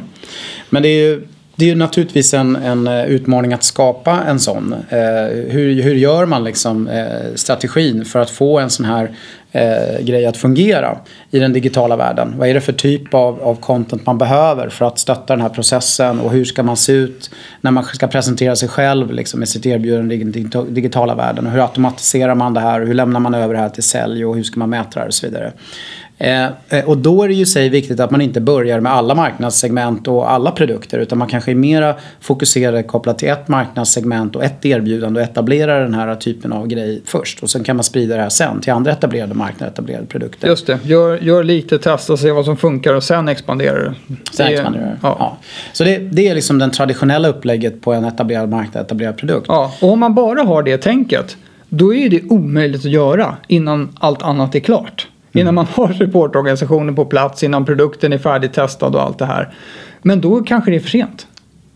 Men 0.70 0.82
det 0.82 0.88
är 0.88 1.08
ju, 1.08 1.22
det 1.56 1.64
är 1.64 1.68
ju 1.68 1.74
naturligtvis 1.74 2.34
en, 2.34 2.56
en 2.56 2.86
eh, 2.86 3.04
utmaning 3.04 3.52
att 3.52 3.62
skapa 3.62 4.22
en 4.22 4.40
sån. 4.40 4.72
Eh, 4.88 4.98
hur, 5.48 5.82
hur 5.82 5.94
gör 5.94 6.26
man 6.26 6.44
liksom 6.44 6.88
eh, 6.88 7.34
strategin 7.34 8.04
för 8.04 8.18
att 8.18 8.30
få 8.30 8.58
en 8.58 8.70
sån 8.70 8.86
här 8.86 9.10
eh, 9.52 10.04
grej 10.04 10.26
att 10.26 10.36
fungera 10.36 10.98
i 11.30 11.38
den 11.38 11.52
digitala 11.52 11.96
världen? 11.96 12.34
Vad 12.38 12.48
är 12.48 12.54
det 12.54 12.60
för 12.60 12.72
typ 12.72 13.14
av, 13.14 13.42
av 13.42 13.54
content 13.54 14.06
man 14.06 14.18
behöver 14.18 14.68
för 14.68 14.84
att 14.84 14.98
stötta 14.98 15.36
den 15.36 15.40
här 15.40 15.48
processen 15.48 16.20
och 16.20 16.30
hur 16.30 16.44
ska 16.44 16.62
man 16.62 16.76
se 16.76 16.92
ut 16.92 17.30
när 17.60 17.70
man 17.70 17.84
ska 17.84 18.06
presentera 18.06 18.56
sig 18.56 18.68
själv 18.68 19.12
liksom, 19.12 19.40
med 19.40 19.48
sitt 19.48 19.66
erbjudande 19.66 20.14
i 20.14 20.18
den 20.18 20.74
digitala 20.74 21.14
världen? 21.14 21.46
Och 21.46 21.52
hur 21.52 21.60
automatiserar 21.60 22.34
man 22.34 22.54
det 22.54 22.60
här? 22.60 22.80
Hur 22.80 22.94
lämnar 22.94 23.20
man 23.20 23.34
över 23.34 23.54
det 23.54 23.60
här 23.60 23.68
till 23.68 23.82
sälj 23.82 24.24
och 24.24 24.36
hur 24.36 24.42
ska 24.42 24.58
man 24.58 24.70
mäta 24.70 24.90
det 24.94 25.00
här 25.00 25.06
och 25.06 25.14
så 25.14 25.26
vidare? 25.26 25.52
Eh, 26.18 26.44
eh, 26.68 26.84
och 26.86 26.98
då 26.98 27.22
är 27.22 27.28
det 27.28 27.34
ju 27.34 27.46
sig 27.46 27.68
viktigt 27.68 28.00
att 28.00 28.10
man 28.10 28.20
inte 28.20 28.40
börjar 28.40 28.80
med 28.80 28.92
alla 28.92 29.14
marknadssegment 29.14 30.08
och 30.08 30.30
alla 30.32 30.50
produkter 30.50 30.98
utan 30.98 31.18
man 31.18 31.28
kanske 31.28 31.50
är 31.50 31.54
mera 31.54 31.94
fokuserad 32.20 32.86
kopplat 32.86 33.18
till 33.18 33.28
ett 33.28 33.48
marknadssegment 33.48 34.36
och 34.36 34.44
ett 34.44 34.64
erbjudande 34.66 35.20
och 35.20 35.26
etablera 35.26 35.78
den 35.80 35.94
här 35.94 36.14
typen 36.14 36.52
av 36.52 36.66
grej 36.66 37.02
först. 37.04 37.42
Och 37.42 37.50
sen 37.50 37.64
kan 37.64 37.76
man 37.76 37.84
sprida 37.84 38.16
det 38.16 38.22
här 38.22 38.28
sen 38.28 38.60
till 38.60 38.72
andra 38.72 38.92
etablerade 38.92 39.34
marknader, 39.34 39.72
etablerade 39.72 40.06
produkter. 40.06 40.48
Just 40.48 40.66
det, 40.66 40.78
gör, 40.84 41.18
gör 41.18 41.44
lite 41.44 41.78
test 41.78 42.10
och 42.10 42.18
se 42.18 42.30
vad 42.30 42.44
som 42.44 42.56
funkar 42.56 42.94
och 42.94 43.02
sen 43.04 43.28
expanderar 43.28 43.84
det. 43.84 43.94
Sen 44.32 44.46
Det- 44.46 44.52
expanderar 44.54 44.84
det. 44.84 44.96
Ja. 45.02 45.16
Ja. 45.18 45.36
Så 45.72 45.84
det, 45.84 45.98
det 45.98 46.28
är 46.28 46.34
liksom 46.34 46.58
den 46.58 46.70
traditionella 46.70 47.28
upplägget 47.28 47.80
på 47.80 47.92
en 47.92 48.04
etablerad 48.04 48.48
marknad, 48.48 48.84
etablerad 48.84 49.16
produkt. 49.16 49.46
Ja, 49.48 49.72
och 49.80 49.92
om 49.92 50.00
man 50.00 50.14
bara 50.14 50.42
har 50.42 50.62
det 50.62 50.78
tänket, 50.78 51.36
då 51.68 51.94
är 51.94 52.08
det 52.08 52.22
omöjligt 52.30 52.84
att 52.84 52.90
göra 52.90 53.36
innan 53.48 53.96
allt 54.00 54.22
annat 54.22 54.54
är 54.54 54.60
klart. 54.60 55.08
Innan 55.34 55.54
man 55.54 55.66
har 55.66 55.92
supportorganisationen 55.92 56.94
på 56.94 57.04
plats, 57.04 57.42
innan 57.42 57.64
produkten 57.64 58.12
är 58.12 58.18
färdigtestad 58.18 58.94
och 58.94 59.02
allt 59.02 59.18
det 59.18 59.26
här. 59.26 59.54
Men 60.02 60.20
då 60.20 60.42
kanske 60.42 60.70
det 60.70 60.76
är 60.76 60.80
för 60.80 60.88
sent. 60.88 61.26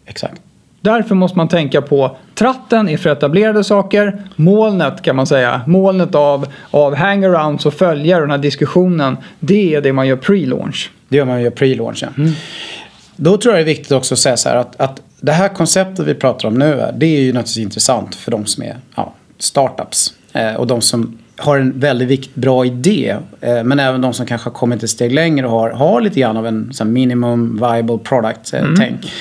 Exakt. 0.06 0.40
Därför 0.80 1.14
måste 1.14 1.36
man 1.36 1.48
tänka 1.48 1.82
på 1.82 2.16
tratten 2.34 2.88
är 2.88 2.96
för 2.96 3.10
etablerade 3.10 3.64
saker. 3.64 4.22
Molnet 4.36 5.02
kan 5.02 5.16
man 5.16 5.26
säga, 5.26 5.60
molnet 5.66 6.14
av, 6.14 6.46
av 6.70 6.94
hangarounds 6.94 7.66
och 7.66 7.74
följare 7.74 8.20
och 8.20 8.28
den 8.28 8.30
här 8.30 8.38
diskussionen. 8.38 9.16
Det 9.40 9.74
är 9.74 9.80
det 9.80 9.92
man 9.92 10.06
gör 10.06 10.16
pre-launch. 10.16 10.90
Det 11.08 11.16
gör 11.16 11.24
man 11.24 11.40
ju 11.40 11.46
i 11.46 11.50
pre-launchen. 11.50 12.34
Då 13.16 13.36
tror 13.36 13.54
jag 13.54 13.66
det 13.66 13.70
är 13.70 13.74
viktigt 13.74 13.92
också 13.92 14.14
att 14.14 14.18
säga 14.18 14.36
så 14.36 14.48
här 14.48 14.56
att, 14.56 14.80
att 14.80 15.02
det 15.20 15.32
här 15.32 15.48
konceptet 15.48 16.06
vi 16.06 16.14
pratar 16.14 16.48
om 16.48 16.54
nu 16.54 16.84
det 16.96 17.06
är 17.06 17.20
ju 17.20 17.32
naturligtvis 17.32 17.64
intressant 17.64 18.14
för 18.14 18.30
de 18.30 18.46
som 18.46 18.62
är 18.62 18.76
ja, 18.94 19.14
startups. 19.38 20.14
Eh, 20.32 20.54
och 20.54 20.66
de 20.66 20.80
som 20.80 21.18
har 21.38 21.58
en 21.58 21.80
väldigt 21.80 22.34
bra 22.34 22.66
idé. 22.66 23.16
Eh, 23.40 23.64
men 23.64 23.78
även 23.78 24.00
de 24.00 24.14
som 24.14 24.26
kanske 24.26 24.48
har 24.48 24.54
kommit 24.54 24.82
ett 24.82 24.90
steg 24.90 25.12
längre 25.12 25.46
och 25.46 25.52
har, 25.52 25.70
har 25.70 26.00
lite 26.00 26.20
grann 26.20 26.36
av 26.36 26.46
en 26.46 26.72
här 26.78 26.84
minimum 26.84 27.56
viable 27.60 27.98
product 27.98 28.54
eh, 28.54 28.64
tänk. 28.78 29.12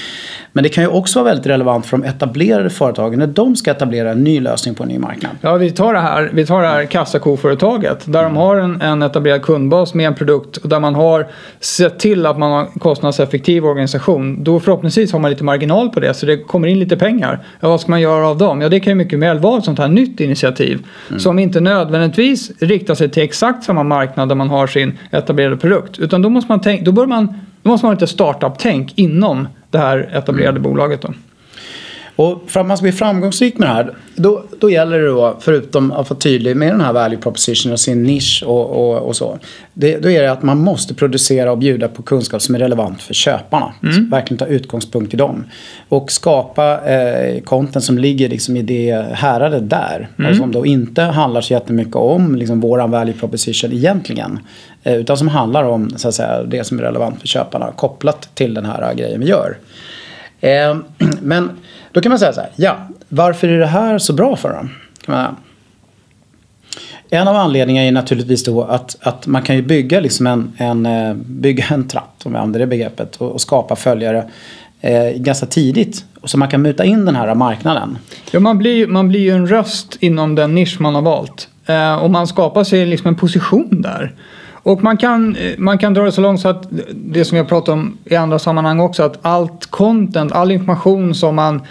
Men 0.57 0.63
det 0.63 0.69
kan 0.69 0.83
ju 0.83 0.87
också 0.87 1.19
vara 1.19 1.29
väldigt 1.29 1.45
relevant 1.45 1.85
för 1.85 1.97
de 1.97 2.03
etablerade 2.03 2.69
företagen 2.69 3.19
när 3.19 3.27
de 3.27 3.55
ska 3.55 3.71
etablera 3.71 4.11
en 4.11 4.23
ny 4.23 4.39
lösning 4.39 4.75
på 4.75 4.83
en 4.83 4.89
ny 4.89 4.99
marknad. 4.99 5.31
Ja, 5.41 5.55
vi 5.55 5.71
tar 5.71 5.93
det 5.93 5.99
här, 5.99 6.29
vi 6.33 6.45
tar 6.45 6.61
det 6.61 6.67
här 6.67 6.85
kassakoföretaget 6.85 8.03
där 8.05 8.23
de 8.23 8.35
har 8.35 8.55
en, 8.55 8.81
en 8.81 9.01
etablerad 9.01 9.41
kundbas 9.41 9.93
med 9.93 10.07
en 10.07 10.15
produkt 10.15 10.57
och 10.57 10.69
där 10.69 10.79
man 10.79 10.95
har 10.95 11.27
sett 11.59 11.99
till 11.99 12.25
att 12.25 12.37
man 12.37 12.51
har 12.51 12.59
en 12.59 12.79
kostnadseffektiv 12.79 13.65
organisation. 13.65 14.43
Då 14.43 14.59
förhoppningsvis 14.59 15.11
har 15.11 15.19
man 15.19 15.31
lite 15.31 15.43
marginal 15.43 15.89
på 15.89 15.99
det 15.99 16.13
så 16.13 16.25
det 16.25 16.37
kommer 16.37 16.67
in 16.67 16.79
lite 16.79 16.97
pengar. 16.97 17.39
Ja, 17.59 17.69
vad 17.69 17.81
ska 17.81 17.91
man 17.91 18.01
göra 18.01 18.27
av 18.27 18.37
dem? 18.37 18.61
Ja, 18.61 18.69
det 18.69 18.79
kan 18.79 18.91
ju 18.91 18.95
mycket 18.95 19.19
väl 19.19 19.39
vara 19.39 19.57
ett 19.57 19.65
sånt 19.65 19.79
här 19.79 19.87
nytt 19.87 20.19
initiativ 20.19 20.85
som 21.17 21.39
inte 21.39 21.59
nödvändigtvis 21.59 22.51
riktar 22.59 22.95
sig 22.95 23.09
till 23.09 23.23
exakt 23.23 23.63
samma 23.63 23.83
marknad 23.83 24.29
där 24.29 24.35
man 24.35 24.49
har 24.49 24.67
sin 24.67 24.97
etablerade 25.11 25.57
produkt. 25.57 25.99
Utan 25.99 26.21
då 26.21 26.29
måste 26.29 26.51
man, 26.51 26.61
tänka, 26.61 26.83
då 26.83 26.91
bör 26.91 27.05
man, 27.05 27.33
då 27.63 27.69
måste 27.69 27.85
man 27.85 27.89
ha 27.89 27.93
lite 27.93 28.07
startup-tänk 28.07 28.93
inom 28.95 29.47
det 29.71 29.77
här 29.77 30.09
etablerade 30.13 30.59
bolaget. 30.59 31.01
Då. 31.01 31.13
Och 32.17 32.43
för 32.47 32.59
att 32.59 32.65
man 32.65 32.77
ska 32.77 32.83
bli 32.83 32.91
framgångsrik 32.91 33.57
med 33.57 33.69
det 33.69 33.73
här, 33.73 33.93
då, 34.15 34.43
då 34.59 34.69
gäller 34.69 34.99
det 34.99 35.07
då, 35.07 35.37
förutom 35.39 35.91
att 35.91 36.09
vara 36.09 36.19
tydlig 36.19 36.57
med 36.57 36.71
den 36.71 36.81
här 36.81 36.93
value 36.93 37.17
proposition 37.17 37.71
och 37.71 37.79
sin 37.79 38.03
nisch 38.03 38.43
och, 38.45 38.69
och, 38.69 39.07
och 39.07 39.15
så. 39.15 39.39
Det, 39.73 39.97
då 39.97 40.09
är 40.09 40.21
det 40.21 40.31
att 40.31 40.43
man 40.43 40.57
måste 40.57 40.93
producera 40.93 41.51
och 41.51 41.57
bjuda 41.57 41.87
på 41.87 42.01
kunskap 42.03 42.41
som 42.41 42.55
är 42.55 42.59
relevant 42.59 43.01
för 43.01 43.13
köparna. 43.13 43.73
Så 43.95 44.01
verkligen 44.11 44.37
ta 44.37 44.45
utgångspunkt 44.45 45.13
i 45.13 45.17
dem. 45.17 45.43
Och 45.89 46.11
skapa 46.11 46.91
eh, 46.91 47.41
content 47.41 47.85
som 47.85 47.97
ligger 47.97 48.29
liksom 48.29 48.57
i 48.57 48.61
det 48.61 49.05
häradet 49.13 49.69
där. 49.69 50.09
Och 50.29 50.35
som 50.35 50.51
då 50.51 50.65
inte 50.65 51.01
handlar 51.01 51.41
så 51.41 51.53
jättemycket 51.53 51.95
om 51.95 52.35
liksom, 52.35 52.59
våran 52.59 52.91
value 52.91 53.13
proposition 53.13 53.73
egentligen. 53.73 54.39
Eh, 54.83 54.95
utan 54.95 55.17
som 55.17 55.27
handlar 55.27 55.63
om 55.63 55.89
så 55.95 56.07
att 56.07 56.15
säga, 56.15 56.43
det 56.43 56.63
som 56.63 56.79
är 56.79 56.83
relevant 56.83 57.19
för 57.19 57.27
köparna 57.27 57.71
kopplat 57.75 58.29
till 58.33 58.53
den 58.53 58.65
här 58.65 58.93
grejen 58.93 59.19
vi 59.19 59.25
gör. 59.27 59.57
Eh, 60.41 60.77
men 61.21 61.49
då 61.91 62.01
kan 62.01 62.09
man 62.09 62.19
säga 62.19 62.33
så 62.33 62.41
här, 62.41 62.49
ja, 62.55 62.77
varför 63.09 63.47
är 63.47 63.59
det 63.59 63.65
här 63.67 63.97
så 63.97 64.13
bra 64.13 64.35
för 64.35 64.53
dem? 64.53 64.69
En 67.09 67.27
av 67.27 67.35
anledningarna 67.35 67.87
är 67.87 67.91
naturligtvis 67.91 68.43
då 68.43 68.63
att, 68.63 68.97
att 69.01 69.27
man 69.27 69.41
kan 69.41 69.55
ju 69.55 69.61
bygga, 69.61 69.99
liksom 69.99 70.27
en, 70.27 70.53
en, 70.57 70.85
eh, 70.85 71.13
bygga 71.13 71.65
en 71.69 71.87
tratt, 71.87 72.21
om 72.25 72.31
vi 72.31 72.37
använder 72.37 72.59
det 72.59 72.67
begreppet, 72.67 73.15
och, 73.15 73.31
och 73.31 73.41
skapa 73.41 73.75
följare 73.75 74.29
eh, 74.81 75.09
ganska 75.15 75.45
tidigt. 75.45 76.05
Och 76.21 76.29
så 76.29 76.37
man 76.37 76.49
kan 76.49 76.61
muta 76.61 76.85
in 76.85 77.05
den 77.05 77.15
här 77.15 77.35
marknaden. 77.35 77.97
Ja, 78.31 78.39
man 78.39 78.57
blir, 78.57 78.87
man 78.87 79.09
blir 79.09 79.19
ju 79.19 79.31
en 79.31 79.47
röst 79.47 79.97
inom 79.99 80.35
den 80.35 80.55
nisch 80.55 80.81
man 80.81 80.95
har 80.95 81.01
valt. 81.01 81.49
Eh, 81.65 81.95
och 81.95 82.11
man 82.11 82.27
skapar 82.27 82.63
sig 82.63 82.85
liksom 82.85 83.07
en 83.07 83.15
position 83.15 83.81
där. 83.81 84.13
Och 84.67 84.83
man 84.83 84.97
kan, 84.97 85.35
eh, 85.35 85.53
man 85.57 85.77
kan 85.77 85.93
dra 85.93 86.03
det 86.03 86.11
så 86.11 86.21
långt 86.21 86.41
så 86.41 86.47
att 86.47 86.67
det 86.93 87.25
som 87.25 87.35
vi 87.35 87.39
har 87.39 87.47
pratat 87.47 87.69
om 87.69 87.97
i 88.05 88.15
andra 88.15 88.39
sammanhang 88.39 88.79
också, 88.79 89.03
att 89.03 89.19
allt 89.21 89.65
content, 89.65 90.31
all 90.31 90.51
information 90.51 91.15
som 91.15 91.35
man, 91.35 91.61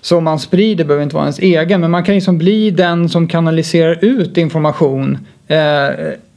som 0.00 0.24
man 0.24 0.38
sprider 0.38 0.84
behöver 0.84 1.02
inte 1.02 1.14
vara 1.14 1.24
ens 1.24 1.38
egen, 1.38 1.80
men 1.80 1.90
man 1.90 2.04
kan 2.04 2.14
liksom 2.14 2.38
bli 2.38 2.70
den 2.70 3.08
som 3.08 3.28
kanaliserar 3.28 4.04
ut 4.04 4.36
information 4.36 5.18
eh, 5.46 5.58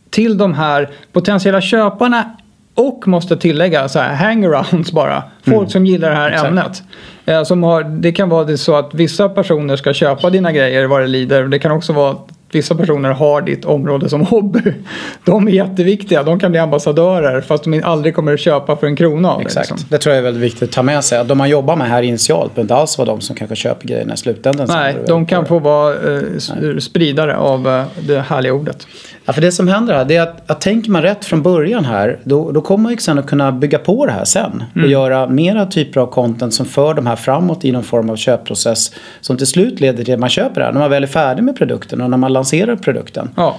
till 0.10 0.38
de 0.38 0.54
här 0.54 0.90
potentiella 1.12 1.62
köparna 1.62 2.32
och 2.74 3.08
måste 3.08 3.38
tillägga 3.38 3.90
så 3.90 4.00
här 4.00 4.16
hangarounds 4.16 4.92
bara. 4.92 5.24
Folk 5.46 5.72
som 5.72 5.86
gillar 5.86 6.10
det 6.10 6.16
här 6.16 6.32
Exakt. 6.32 6.48
ämnet. 6.48 6.84
Eh, 7.26 7.44
som 7.44 7.64
har, 7.64 7.84
det 7.84 8.12
kan 8.12 8.30
vara 8.30 8.44
det 8.44 8.58
så 8.58 8.76
att 8.76 8.94
vissa 8.94 9.30
personer 9.30 9.76
ska 9.76 9.94
köpa 9.94 10.30
dina 10.30 10.52
grejer 10.52 10.86
vad 10.86 11.02
det 11.02 11.08
lider. 11.08 11.44
Det 11.44 11.60
kan 11.60 11.72
också 11.72 11.94
vara 11.94 12.16
vissa 12.52 12.76
personer 12.76 13.10
har 13.10 13.42
ditt 13.42 13.66
område 13.66 14.10
som 14.10 14.22
hobby. 14.22 14.74
De 15.26 15.48
är 15.48 15.52
jätteviktiga. 15.52 16.24
De 16.24 16.40
kan 16.40 16.52
bli 16.52 16.60
ambassadörer 16.60 17.42
fast 17.42 17.64
de 17.64 17.84
aldrig 17.84 18.16
kommer 18.16 18.34
att 18.34 18.40
köpa 18.40 18.76
för 18.76 18.88
en 18.88 18.96
krona 18.96 19.32
av 19.32 19.40
det. 19.40 19.46
Exakt. 19.46 19.72
liksom. 19.72 19.88
Det 19.90 19.98
tror 19.98 20.16
jag 20.16 20.20
är 20.20 20.24
väldigt 20.24 20.44
viktigt 20.44 20.64
att 20.64 20.72
ta 20.72 20.84
med 20.84 21.04
sig. 21.04 21.18
Att 21.18 21.28
de 21.28 21.38
man 21.38 21.50
jobbar 21.50 21.76
med 21.76 21.90
här 21.90 22.02
initialt 22.02 22.56
behöver 22.56 22.62
inte 22.62 22.76
alls 22.76 22.98
vara 22.98 23.10
de 23.10 23.22
som 23.22 23.36
kanske 23.36 23.56
köper 23.56 23.88
grejerna 23.88 24.14
i 24.14 24.18
slutändan. 24.18 24.68
Nej, 24.70 24.94
Det 24.94 25.12
de 25.12 25.26
kan 25.26 25.46
få 25.46 25.60
vara 25.60 25.94
eh, 25.94 26.78
spridare 26.80 27.38
av 27.38 27.68
eh, 27.68 27.84
det 28.08 28.20
härliga 28.20 28.54
ordet. 28.54 28.88
Ja, 29.30 29.34
för 29.34 29.42
det 29.42 29.52
som 29.52 29.68
händer 29.68 29.94
här 29.94 30.06
det 30.06 30.16
är 30.16 30.22
att, 30.22 30.52
att 30.52 30.62
tänker 30.62 30.92
man 30.92 31.02
rätt 31.02 31.26
från 31.26 31.42
början 31.42 31.86
här 31.86 32.20
då, 32.24 32.52
då 32.52 32.62
kommer 32.62 32.84
man 32.84 32.92
ju 32.92 32.98
sen 32.98 33.20
att 33.20 33.28
kunna 33.28 33.52
bygga 33.52 33.80
på 33.80 34.06
det 34.06 34.12
här 34.12 34.26
sen 34.26 34.64
och 34.76 34.88
göra 34.88 35.28
mera 35.28 35.66
typer 35.66 36.02
av 36.02 36.08
content 36.08 36.54
som 36.54 36.66
för 36.66 36.94
de 36.94 37.08
här 37.08 37.16
framåt 37.16 37.66
i 37.66 37.72
någon 37.72 37.84
form 37.84 38.10
av 38.10 38.16
köpprocess 38.16 38.92
som 39.22 39.38
till 39.38 39.48
slut 39.48 39.80
leder 39.80 40.04
till 40.04 40.14
att 40.14 40.20
man 40.20 40.30
köper 40.30 40.60
det 40.60 40.66
här 40.66 40.72
när 40.72 40.80
man 40.80 40.90
väl 40.90 41.04
är 41.04 41.08
färdig 41.08 41.44
med 41.44 41.56
produkten 41.56 42.02
och 42.02 42.10
när 42.10 42.18
man 42.18 42.34
lanserar 42.34 42.76
produkten. 42.76 43.30
Ja. 43.36 43.56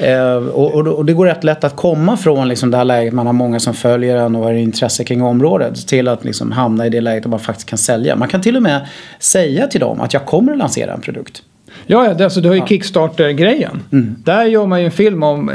Eh, 0.00 0.34
och, 0.34 0.74
och, 0.74 0.86
och 0.86 1.04
det 1.04 1.12
går 1.12 1.26
rätt 1.26 1.44
lätt 1.44 1.64
att 1.64 1.76
komma 1.76 2.16
från 2.16 2.48
liksom 2.48 2.70
det 2.70 2.76
här 2.76 2.84
läget 2.84 3.14
man 3.14 3.26
har 3.26 3.32
många 3.32 3.60
som 3.60 3.74
följer 3.74 4.16
en 4.16 4.36
och 4.36 4.44
har 4.44 4.52
intresse 4.52 5.04
kring 5.04 5.22
området 5.22 5.88
till 5.88 6.08
att 6.08 6.24
liksom 6.24 6.52
hamna 6.52 6.86
i 6.86 6.90
det 6.90 7.00
läget 7.00 7.22
där 7.22 7.30
man 7.30 7.40
faktiskt 7.40 7.68
kan 7.68 7.78
sälja. 7.78 8.16
Man 8.16 8.28
kan 8.28 8.40
till 8.40 8.56
och 8.56 8.62
med 8.62 8.86
säga 9.18 9.66
till 9.66 9.80
dem 9.80 10.00
att 10.00 10.14
jag 10.14 10.26
kommer 10.26 10.52
att 10.52 10.58
lansera 10.58 10.92
en 10.92 11.00
produkt. 11.00 11.42
Ja, 11.86 12.14
det, 12.14 12.24
alltså, 12.24 12.40
du 12.40 12.48
har 12.48 12.56
ju 12.56 12.66
Kickstarter-grejen. 12.66 13.82
Där 14.24 14.44
gör 14.44 14.66
man 14.66 14.80
ju 14.80 14.84
en 14.84 14.90
film 14.92 15.22
om 15.22 15.48
eh, 15.48 15.54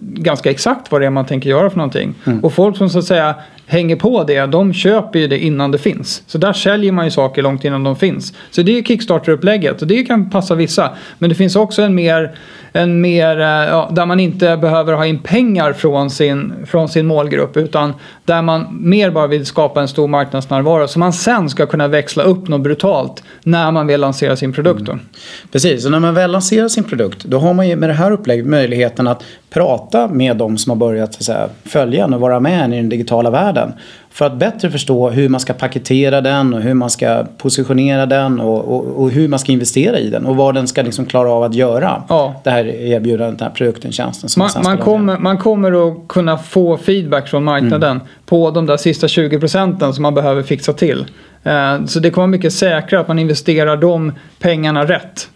ganska 0.00 0.50
exakt 0.50 0.92
vad 0.92 1.00
det 1.00 1.06
är 1.06 1.10
man 1.10 1.26
tänker 1.26 1.50
göra 1.50 1.70
för 1.70 1.76
någonting. 1.76 2.14
Och 2.42 2.52
folk 2.52 2.76
som 2.76 2.90
så 2.90 2.98
att 2.98 3.04
säga 3.04 3.34
hänger 3.66 3.96
på 3.96 4.24
det, 4.24 4.46
de 4.46 4.72
köper 4.72 5.18
ju 5.18 5.26
det 5.26 5.38
innan 5.38 5.70
det 5.70 5.78
finns. 5.78 6.22
Så 6.26 6.38
där 6.38 6.52
säljer 6.52 6.92
man 6.92 7.04
ju 7.04 7.10
saker 7.10 7.42
långt 7.42 7.64
innan 7.64 7.84
de 7.84 7.96
finns. 7.96 8.32
Så 8.50 8.62
det 8.62 8.78
är 8.78 8.82
Kickstarter-upplägget 8.82 9.82
och 9.82 9.88
det 9.88 10.02
kan 10.02 10.30
passa 10.30 10.54
vissa. 10.54 10.90
Men 11.18 11.28
det 11.28 11.34
finns 11.34 11.56
också 11.56 11.82
en 11.82 11.94
mer, 11.94 12.34
en 12.76 13.00
mer 13.00 13.40
eh, 13.40 13.46
ja, 13.46 13.88
där 13.92 14.06
man 14.06 14.20
inte 14.20 14.56
behöver 14.56 14.92
ha 14.92 15.06
in 15.06 15.18
pengar 15.18 15.72
från 15.72 16.10
sin, 16.10 16.52
från 16.66 16.88
sin 16.88 17.06
målgrupp 17.06 17.56
utan 17.56 17.94
där 18.24 18.42
man 18.42 18.78
mer 18.80 19.10
bara 19.10 19.26
vill 19.26 19.46
skapa 19.46 19.80
en 19.80 19.88
stor 19.88 20.08
marknadsnärvaro 20.08 20.88
så 20.88 20.98
man 20.98 21.12
sen 21.12 21.50
ska 21.50 21.66
kunna 21.66 21.88
växla 21.88 22.22
upp 22.22 22.48
något 22.48 22.60
brutalt 22.60 23.22
när 23.42 23.70
man 23.70 23.86
vill 23.86 24.00
lansera 24.00 24.36
sin 24.36 24.52
produkt. 24.52 24.80
Då. 24.80 24.92
Mm. 24.92 25.04
Precis, 25.52 25.84
och 25.84 25.90
när 25.90 26.00
man 26.00 26.14
väl 26.14 26.30
lanserar 26.30 26.68
sin 26.68 26.84
produkt 26.84 27.24
då 27.24 27.38
har 27.38 27.54
man 27.54 27.68
ju 27.68 27.76
med 27.76 27.88
det 27.88 27.94
här 27.94 28.10
upplägget 28.10 28.46
möjligheten 28.46 29.06
att 29.06 29.22
prata 29.50 30.08
med 30.08 30.36
de 30.36 30.58
som 30.58 30.70
har 30.70 30.76
börjat 30.76 31.14
så 31.14 31.18
att 31.18 31.24
säga, 31.24 31.48
följa 31.64 32.04
en 32.04 32.14
och 32.14 32.20
vara 32.20 32.40
med 32.40 32.64
en 32.64 32.72
i 32.72 32.76
den 32.76 32.88
digitala 32.88 33.30
världen. 33.30 33.72
För 34.14 34.26
att 34.26 34.36
bättre 34.36 34.70
förstå 34.70 35.10
hur 35.10 35.28
man 35.28 35.40
ska 35.40 35.52
paketera 35.52 36.20
den 36.20 36.54
och 36.54 36.60
hur 36.60 36.74
man 36.74 36.90
ska 36.90 37.24
positionera 37.38 38.06
den 38.06 38.40
och, 38.40 38.58
och, 38.76 39.02
och 39.02 39.10
hur 39.10 39.28
man 39.28 39.38
ska 39.38 39.52
investera 39.52 39.98
i 39.98 40.10
den 40.10 40.26
och 40.26 40.36
vad 40.36 40.54
den 40.54 40.68
ska 40.68 40.82
liksom 40.82 41.06
klara 41.06 41.30
av 41.30 41.42
att 41.42 41.54
göra. 41.54 42.02
Ja. 42.08 42.40
Det 42.44 42.50
här 42.50 42.64
erbjudandet, 42.66 43.38
den 43.38 43.48
här 43.48 43.54
produkten, 43.54 43.92
tjänsten 43.92 44.28
som 44.28 44.40
Man, 44.40 44.50
man, 44.54 44.64
lansera. 44.64 44.84
kommer, 44.84 45.18
man 45.18 45.38
kommer 45.38 45.88
att 45.88 46.08
kunna 46.08 46.38
få 46.38 46.76
feedback 46.76 47.28
från 47.28 47.44
marknaden 47.44 47.90
Mm. 47.96 48.06
på 48.26 48.50
de 48.50 48.66
där 48.66 48.76
sista 48.76 49.08
20 49.08 49.38
procenten 49.40 49.94
som 49.94 50.02
man 50.02 50.14
behöver 50.14 50.42
fixa 50.42 50.72
till. 50.72 51.06
Eh, 51.44 51.84
Så 51.84 52.00
det 52.00 52.10
kommer 52.10 52.22
vara 52.22 52.30
mycket 52.30 52.52
säkrare 52.52 53.00
att 53.00 53.08
man 53.08 53.18
investerar 53.18 53.76
de 53.76 54.12
pengarna 54.38 54.84
rätt 54.84 55.28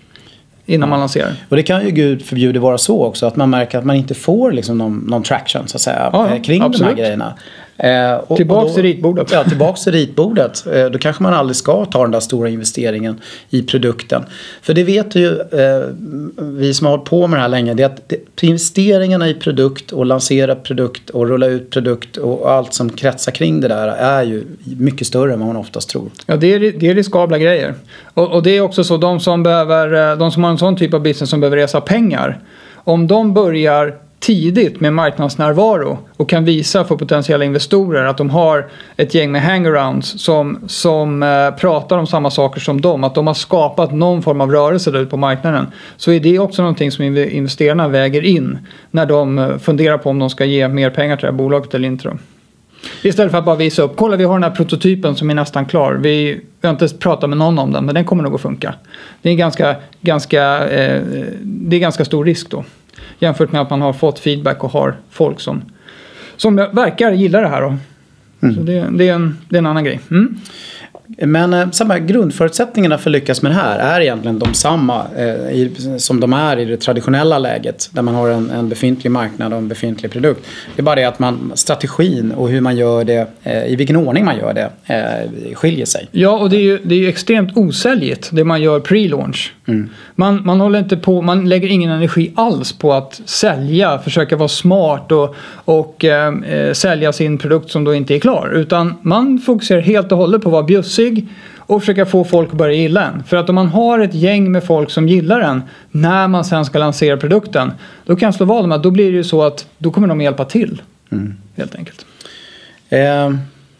innan 0.66 0.88
man 0.88 1.00
lanserar. 1.00 1.32
Och 1.49 1.56
det 1.56 1.62
kan 1.62 1.85
ju 1.85 1.90
gud 1.90 2.23
förbjude 2.23 2.58
vara 2.58 2.78
så 2.78 3.04
också 3.04 3.26
att 3.26 3.37
man 3.37 3.50
märker 3.50 3.78
att 3.78 3.85
man 3.85 3.97
inte 3.97 4.14
får 4.14 4.52
liksom 4.52 4.78
någon, 4.78 4.99
någon 4.99 5.23
traction 5.23 5.68
så 5.68 5.76
att 5.76 5.80
säga 5.80 6.11
Ja, 6.12 6.28
eh, 6.35 6.42
kring 6.42 6.61
de 6.61 6.66
absolut. 6.66 6.88
här 6.90 6.97
grejerna. 6.99 7.35
Eh, 7.78 8.14
och, 8.14 8.37
Tillbaks 8.37 8.62
och 8.62 8.68
då, 8.68 8.75
till 8.75 8.82
ritbordet. 8.82 9.32
Ja, 9.32 9.44
tillbaks 9.44 9.85
till 9.85 9.92
ritbordet. 9.92 10.66
Eh, 10.66 10.87
då 10.87 10.99
kanske 10.99 11.23
man 11.23 11.35
aldrig 11.35 11.56
ska 11.56 11.85
ta 11.85 12.02
den 12.02 12.11
där 12.11 12.20
stora 12.20 12.49
investeringen 12.49 13.20
i 13.50 13.62
produkten. 13.62 14.25
För 14.62 14.75
det 14.75 14.85
vet 14.85 15.14
ju 15.14 15.40
eh, 15.40 15.87
vi 16.38 16.75
som 16.75 16.87
har 16.87 16.90
hållit 16.90 17.11
på 17.11 17.26
med 17.26 17.38
det 17.38 17.42
här 17.42 17.49
länge. 17.49 17.75
Det 17.75 17.82
är 17.82 17.87
att 17.87 18.08
det, 18.08 18.42
investeringarna 18.42 19.28
i 19.28 19.35
produkt 19.35 19.92
och 19.92 20.06
lansera 20.06 20.54
produkt 20.54 21.11
och 21.11 21.28
rulla 21.28 21.47
ut 21.47 21.70
produkt 21.70 22.16
och 22.16 22.50
allt 22.50 22.75
som 22.75 22.90
kretsar 22.90 23.32
kring 23.32 23.61
det 23.61 23.68
där 23.68 23.88
är 23.88 24.23
ju 24.23 24.44
mycket 24.78 25.06
större 25.06 25.32
än 25.32 25.38
vad 25.38 25.47
man 25.47 25.56
oftast 25.56 25.88
tror. 25.88 26.11
Ja, 26.26 26.37
det 26.37 26.54
är, 26.54 26.61
det 26.61 26.88
är 26.88 26.94
riskabla 26.94 27.38
grejer. 27.38 27.75
Och, 28.14 28.32
och 28.32 28.42
det 28.42 28.56
är 28.56 28.61
också 28.61 28.85
så, 28.85 28.97
de 28.97 29.20
som, 29.20 29.42
behöver, 29.42 30.11
eh, 30.11 30.18
de 30.18 30.30
som 30.30 30.44
har 30.44 30.50
en 30.50 30.58
sån 30.58 30.76
typ 30.76 30.94
av 30.94 31.02
business 31.02 31.30
som 31.30 31.40
behöver 31.40 31.56
resa 31.56 31.80
pengar. 31.80 32.40
Om 32.75 33.06
de 33.06 33.35
börjar 33.35 34.08
tidigt 34.28 34.80
med 34.80 34.92
marknadsnärvaro 34.92 35.99
och 36.16 36.28
kan 36.28 36.44
visa 36.44 36.85
för 36.85 36.97
potentiella 36.97 37.44
investorer 37.44 38.04
att 38.04 38.18
de 38.18 38.30
har 38.30 38.68
ett 38.97 39.14
gäng 39.14 39.32
med 39.32 39.42
hangarounds 39.42 40.25
som, 40.25 40.58
som 40.66 41.23
eh, 41.23 41.50
pratar 41.50 41.99
om 41.99 42.06
samma 42.06 42.30
saker 42.30 42.61
som 42.61 42.80
dem, 42.80 43.04
att 43.04 43.14
de 43.14 43.26
har 43.26 43.35
skapat 43.35 43.92
någon 43.92 44.23
form 44.23 44.40
av 44.40 44.52
rörelse 44.52 44.90
där 44.90 44.99
ute 44.99 45.11
på 45.11 45.16
marknaden, 45.16 45.66
så 45.97 46.12
är 46.12 46.20
det 46.20 46.38
också 46.38 46.62
någonting 46.62 46.90
som 46.90 47.04
investerarna 47.04 47.88
väger 47.88 48.25
in 48.25 48.58
när 48.90 49.06
de 49.06 49.38
eh, 49.38 49.58
funderar 49.58 49.99
på 49.99 50.11
om 50.11 50.18
de 50.18 50.30
ska 50.30 50.44
ge 50.44 50.68
mer 50.68 50.90
pengar 50.90 51.16
till 51.16 51.26
det 51.26 51.32
här 51.32 51.38
bolaget 51.38 51.75
eller 51.75 51.88
inte. 51.88 52.08
Då. 52.08 52.18
Istället 53.02 53.30
för 53.30 53.38
att 53.38 53.44
bara 53.44 53.56
visa 53.56 53.82
upp, 53.82 53.97
kolla 53.97 54.16
vi 54.16 54.25
har 54.25 54.35
den 54.35 54.42
här 54.42 54.50
prototypen 54.50 55.16
som 55.16 55.30
är 55.30 55.35
nästan 55.35 55.66
klar. 55.66 55.94
Vi, 55.94 56.40
vi 56.61 56.68
har 56.68 56.70
inte 56.70 56.88
pratat 56.88 57.30
med 57.30 57.38
någon 57.38 57.58
om 57.58 57.73
den 57.73 57.85
men 57.85 57.94
den 57.94 58.04
kommer 58.04 58.23
nog 58.23 58.35
att 58.35 58.40
funka. 58.40 58.75
Det 59.23 59.30
är 59.30 59.35
ganska, 59.35 59.76
ganska, 60.00 60.68
eh, 60.68 61.02
det 61.42 61.76
är 61.76 61.80
ganska 61.80 62.04
stor 62.04 62.25
risk 62.25 62.50
då. 62.50 62.64
Jämfört 63.19 63.52
med 63.52 63.61
att 63.61 63.71
man 63.71 63.83
har 63.83 63.93
fått 63.93 64.19
feedback 64.19 64.64
och 64.64 64.71
har 64.71 64.97
folk 65.11 65.40
som, 65.40 65.62
som 66.37 66.57
verkar 66.57 67.12
gilla 67.12 67.40
det 67.40 67.49
här. 67.49 67.61
Då. 67.61 67.76
Mm. 68.40 68.55
Så 68.55 68.61
det, 68.61 68.87
det, 68.90 69.09
är 69.09 69.14
en, 69.14 69.38
det 69.49 69.57
är 69.57 69.59
en 69.59 69.67
annan 69.67 69.85
grej. 69.85 70.00
Mm. 70.11 70.38
Men 71.17 71.55
eh, 71.55 71.71
samma 71.71 71.99
grundförutsättningarna 71.99 72.99
för 72.99 73.11
att 73.11 73.12
lyckas 73.12 73.43
med 73.43 73.52
det 73.52 73.57
här 73.57 73.78
är 73.78 74.00
egentligen 74.00 74.38
de 74.38 74.55
samma 74.55 75.07
eh, 75.17 75.50
i, 75.52 75.75
som 75.99 76.21
de 76.21 76.33
är 76.33 76.59
i 76.59 76.64
det 76.64 76.76
traditionella 76.76 77.38
läget. 77.38 77.90
Där 77.93 78.02
man 78.02 78.14
har 78.14 78.28
en, 78.28 78.50
en, 78.50 78.69
befintlig 78.69 79.11
marknad 79.11 79.52
och 79.52 79.59
en 79.59 79.69
befintlig 79.69 80.12
produkt. 80.12 80.47
Det 80.76 80.83
är 80.83 80.85
bara 80.85 80.95
det 80.95 81.05
att 81.05 81.19
man, 81.19 81.52
strategin 81.55 82.33
och 82.33 82.49
hur 82.49 82.61
man 82.61 82.76
gör 82.76 83.05
det, 83.05 83.26
eh, 83.43 83.67
i 83.67 83.76
vilken 83.76 83.97
ordning 83.97 84.25
man 84.25 84.37
gör 84.37 84.55
det, 84.55 84.95
eh, 84.95 85.55
skiljer 85.55 85.87
sig. 85.87 86.09
Ja, 86.11 86.38
och 86.38 86.50
det 86.50 86.57
är 86.57 86.62
ju, 86.62 86.78
det 86.85 86.95
är 86.95 86.99
ju 86.99 87.09
extremt 87.09 87.57
osäljigt 87.57 88.28
det 88.33 88.45
man 88.45 88.62
gör 88.62 88.81
pre-launch. 88.81 89.50
Mm. 89.69 89.89
Man, 90.15 90.43
man 90.45 90.61
håller 90.61 90.79
inte 90.79 90.97
på, 90.97 91.23
man 91.23 91.49
lägger 91.49 91.69
ingen 91.69 91.91
energi 91.91 92.33
alls 92.35 92.73
på 92.73 92.93
att 92.93 93.21
sälja, 93.25 93.99
försöka 93.99 94.37
vara 94.37 94.49
smart 94.49 95.13
och, 95.13 95.35
och 95.65 96.05
eh, 96.05 96.35
eh 96.35 96.73
sälja 96.73 97.13
sin 97.13 97.39
produkt 97.39 97.71
som 97.71 97.85
då 97.85 97.95
inte 97.95 98.15
är 98.15 98.19
klar. 98.19 98.53
Utan 98.55 98.95
man 99.03 99.39
fokuserar 99.39 99.81
helt 99.81 100.13
och 100.13 100.19
hållet 100.19 100.43
på 100.43 100.49
att 100.49 100.53
vara 100.53 100.63
bjussig 100.63 101.27
och 101.57 101.83
försöka 101.83 102.07
få 102.07 102.25
folk 102.25 102.49
att 102.49 102.55
börja 102.55 102.75
gilla 102.75 103.01
den. 103.01 103.23
För 103.23 103.37
att 103.37 103.49
om 103.49 103.55
man 103.55 103.67
har 103.67 103.99
ett 103.99 104.15
gäng 104.15 104.53
med 104.53 104.65
folk 104.65 104.91
som 104.91 105.09
gillar 105.09 105.41
den 105.41 105.63
när 105.91 106.29
man 106.29 106.45
sen 106.45 106.65
ska 106.65 106.79
lansera 106.79 107.17
produkten. 107.17 107.73
Då 108.05 108.17
kan 108.17 108.27
jag 108.27 108.35
slå 108.35 108.47
vad 108.47 108.65
om 108.65 108.73
att 108.73 108.83
då 108.83 108.91
blir 108.91 109.11
det 109.11 109.17
ju 109.17 109.25
så 109.25 109.43
att 109.43 109.67
då 109.79 109.91
kommer 109.91 110.09
de 110.09 110.21
hjälpa 110.21 110.45
till. 110.45 110.83
Mm. 111.13 111.35
Helt 111.57 111.75
enkelt. 111.75 112.07
Eh, 112.89 113.31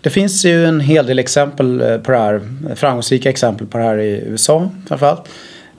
det 0.01 0.11
finns 0.11 0.45
ju 0.45 0.67
en 0.67 0.81
hel 0.81 1.07
del 1.07 1.19
exempel 1.19 1.81
eh, 1.81 1.99
på 1.99 2.13
det 2.13 2.19
här. 2.19 2.41
Framgångsrika 2.75 3.31
exempel 3.31 3.67
på 3.67 3.79
det 3.79 3.85
här 3.85 3.99
i 3.99 4.25
USA 4.27 4.71
framförallt. 4.89 5.29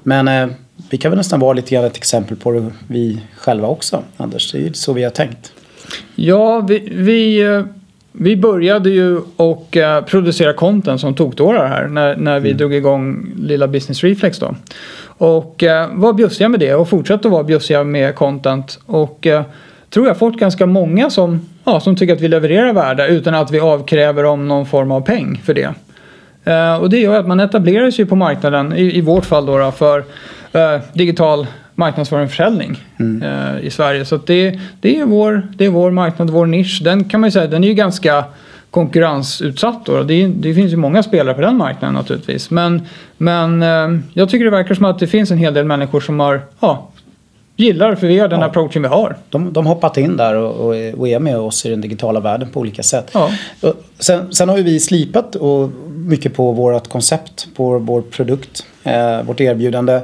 Men 0.03 0.27
eh, 0.27 0.48
vi 0.89 0.98
kan 0.98 1.12
väl 1.12 1.18
nästan 1.18 1.39
vara 1.39 1.53
lite 1.53 1.75
grann 1.75 1.86
ett 1.86 1.98
exempel 1.98 2.38
på 2.38 2.51
det 2.51 2.72
vi 2.88 3.22
själva 3.38 3.68
också, 3.68 4.03
Anders. 4.18 4.51
Det 4.51 4.58
är 4.58 4.62
ju 4.62 4.74
så 4.74 4.94
vi 4.94 5.03
har 5.03 5.12
tänkt. 5.12 5.51
Ja, 6.15 6.60
vi, 6.60 6.89
vi, 6.91 7.41
eh, 7.41 7.63
vi 8.12 8.38
började 8.38 8.89
ju 8.89 9.22
och 9.36 9.77
uh, 9.77 10.06
producera 10.06 10.53
content 10.53 11.01
som 11.01 11.15
tokdårar 11.15 11.68
här 11.68 11.88
när, 11.88 12.15
när 12.15 12.39
vi 12.39 12.50
mm. 12.50 12.58
drog 12.58 12.74
igång 12.74 13.34
lilla 13.38 13.68
Business 13.68 14.03
Reflex 14.03 14.39
då. 14.39 14.56
Och 15.03 15.63
uh, 15.63 16.00
var 16.00 16.13
bjussiga 16.13 16.50
med 16.50 16.60
det 16.60 16.75
och 16.75 16.89
fortsatte 16.89 17.27
att 17.27 17.32
vara 17.32 17.44
bjussiga 17.44 17.84
med 17.84 18.15
content. 18.15 18.79
Och 18.86 19.27
tror 19.89 20.08
jag 20.08 20.18
fått 20.18 20.38
ganska 20.38 20.65
många 20.65 21.10
som, 21.10 21.50
ja, 21.63 21.79
som 21.79 21.96
tycker 21.96 22.13
att 22.13 22.22
vi 22.22 22.27
levererar 22.27 22.74
värde 22.74 23.08
utan 23.08 23.36
att 23.36 23.51
vi 23.51 23.60
avkräver 23.60 24.24
dem 24.24 24.48
någon 24.48 24.65
form 24.65 24.91
av 24.91 25.01
peng 25.01 25.41
för 25.46 25.53
det. 25.53 25.74
Uh, 26.50 26.82
och 26.82 26.89
det 26.89 27.00
gör 27.00 27.20
att 27.20 27.27
man 27.27 27.39
etablerar 27.39 27.91
sig 27.91 28.06
på 28.06 28.15
marknaden, 28.15 28.74
i, 28.74 28.98
i 28.98 29.01
vårt 29.01 29.25
fall 29.25 29.46
då, 29.46 29.58
då 29.58 29.72
för 29.72 30.00
uh, 30.00 30.82
digital 30.94 31.48
marknadsföring 31.75 32.24
och 32.24 32.29
försäljning 32.29 32.84
mm. 33.00 33.24
uh, 33.24 33.65
i 33.65 33.70
Sverige. 33.70 34.06
Så 34.06 34.18
det, 34.18 34.60
det, 34.82 35.00
är 35.00 35.06
vår, 35.06 35.48
det 35.56 35.65
är 35.65 35.70
vår 35.70 35.91
marknad, 35.91 36.29
vår 36.29 36.46
nisch. 36.46 36.82
Den 36.84 37.03
kan 37.03 37.22
man 37.22 37.27
ju 37.27 37.32
säga, 37.32 37.48
den 37.48 37.63
är 37.63 37.68
ju 37.68 37.74
ganska 37.74 38.24
konkurrensutsatt 38.72 39.86
då. 39.86 40.03
Det, 40.03 40.27
det, 40.27 40.53
finns 40.53 40.74
ju 40.74 40.77
många 40.77 41.03
spelare 41.03 41.36
på 41.36 41.41
den 41.41 41.58
marknaden 41.58 41.96
naturligtvis. 41.96 42.50
Men, 42.51 42.82
men 43.18 43.62
jag 44.13 44.29
tycker 44.29 44.46
det 44.46 44.51
verkar 44.51 44.75
som 44.75 44.86
att 44.86 45.00
det 45.00 45.08
finns 45.08 45.32
en 45.32 45.38
hel 45.38 45.53
del 45.53 45.65
människor 45.65 46.00
som 46.00 46.20
har 46.20 46.41
ja, 46.60 46.89
gillar 47.60 47.96
för 47.96 48.08
vi 48.08 48.20
har 48.20 48.27
den 48.27 48.39
ja. 48.39 48.46
approachen 48.46 48.82
vi 48.82 48.88
har. 48.88 49.18
De, 49.29 49.53
de 49.53 49.65
hoppat 49.65 49.98
in 49.98 50.18
där 50.18 50.36
och, 50.36 50.51
och, 50.51 51.00
och, 51.00 51.08
är 51.08 51.20
med 51.20 51.38
oss 51.38 51.65
i 51.65 51.70
den 51.70 51.82
digitala 51.82 52.20
världen 52.20 52.50
på 52.50 52.60
olika 52.60 52.84
sätt. 52.84 53.12
Ja. 53.13 53.29
Sen, 54.00 54.34
sen 54.34 54.50
har 54.50 54.58
ju 54.58 54.63
vi 54.63 54.79
slipat 54.79 55.36
och 55.36 55.70
mycket 56.10 56.34
på 56.34 56.51
vårt 56.51 56.88
koncept, 56.88 57.48
på 57.56 57.80
vår 57.80 58.01
produkt, 58.01 58.66
eh, 58.84 59.24
vårt 59.24 59.42
erbjudande. 59.42 60.01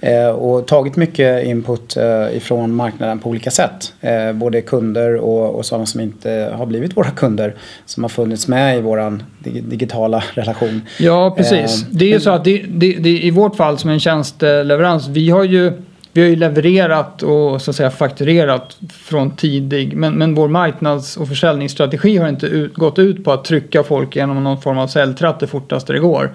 Eh, 0.00 0.28
och 0.28 0.66
tagit 0.66 0.96
mycket 0.96 1.44
input 1.44 1.96
eh, 1.96 2.36
ifrån 2.36 2.74
marknaden 2.74 3.18
på 3.18 3.30
olika 3.30 3.50
sätt. 3.50 3.92
Både 4.34 4.60
kunder 4.60 5.16
och, 5.16 5.54
och 5.54 5.66
sådana 5.66 5.86
som 5.86 6.00
inte 6.00 6.52
har 6.54 6.66
blivit 6.66 6.96
våra 6.96 7.10
kunder. 7.10 7.54
Som 7.86 8.04
har 8.04 8.08
funnits 8.08 8.48
med 8.48 8.78
i 8.78 8.80
vår 8.80 9.22
dig, 9.38 9.62
digitala 9.62 10.24
relation. 10.34 10.82
Ja, 10.98 11.34
precis. 11.36 11.86
Det 11.90 12.04
är 12.04 12.08
ju 12.08 12.20
så 12.20 12.30
att 12.30 12.44
det, 12.44 12.62
det, 12.68 12.92
det, 12.92 13.10
i 13.10 13.30
vårt 13.30 13.56
fall 13.56 13.78
som 13.78 13.90
en 13.90 14.00
tjänsteleverans, 14.00 15.08
vi 15.08 15.30
har 15.30 15.44
ju 15.44 15.72
vi 16.18 16.22
har 16.24 16.30
ju 16.30 16.36
levererat 16.36 17.22
och 17.22 17.62
så 17.62 17.70
att 17.70 17.76
säga 17.76 17.90
fakturerat 17.90 18.76
från 18.92 19.30
tidig 19.30 19.96
men, 19.96 20.14
men 20.14 20.34
vår 20.34 20.48
marknads 20.48 21.16
och 21.16 21.28
försäljningsstrategi 21.28 22.16
har 22.16 22.28
inte 22.28 22.46
ut, 22.46 22.74
gått 22.74 22.98
ut 22.98 23.24
på 23.24 23.32
att 23.32 23.44
trycka 23.44 23.82
folk 23.82 24.16
genom 24.16 24.44
någon 24.44 24.60
form 24.60 24.78
av 24.78 24.86
säljtratt 24.86 25.40
det 25.40 25.46
fortaste 25.46 25.92
det 25.92 25.98
går. 25.98 26.30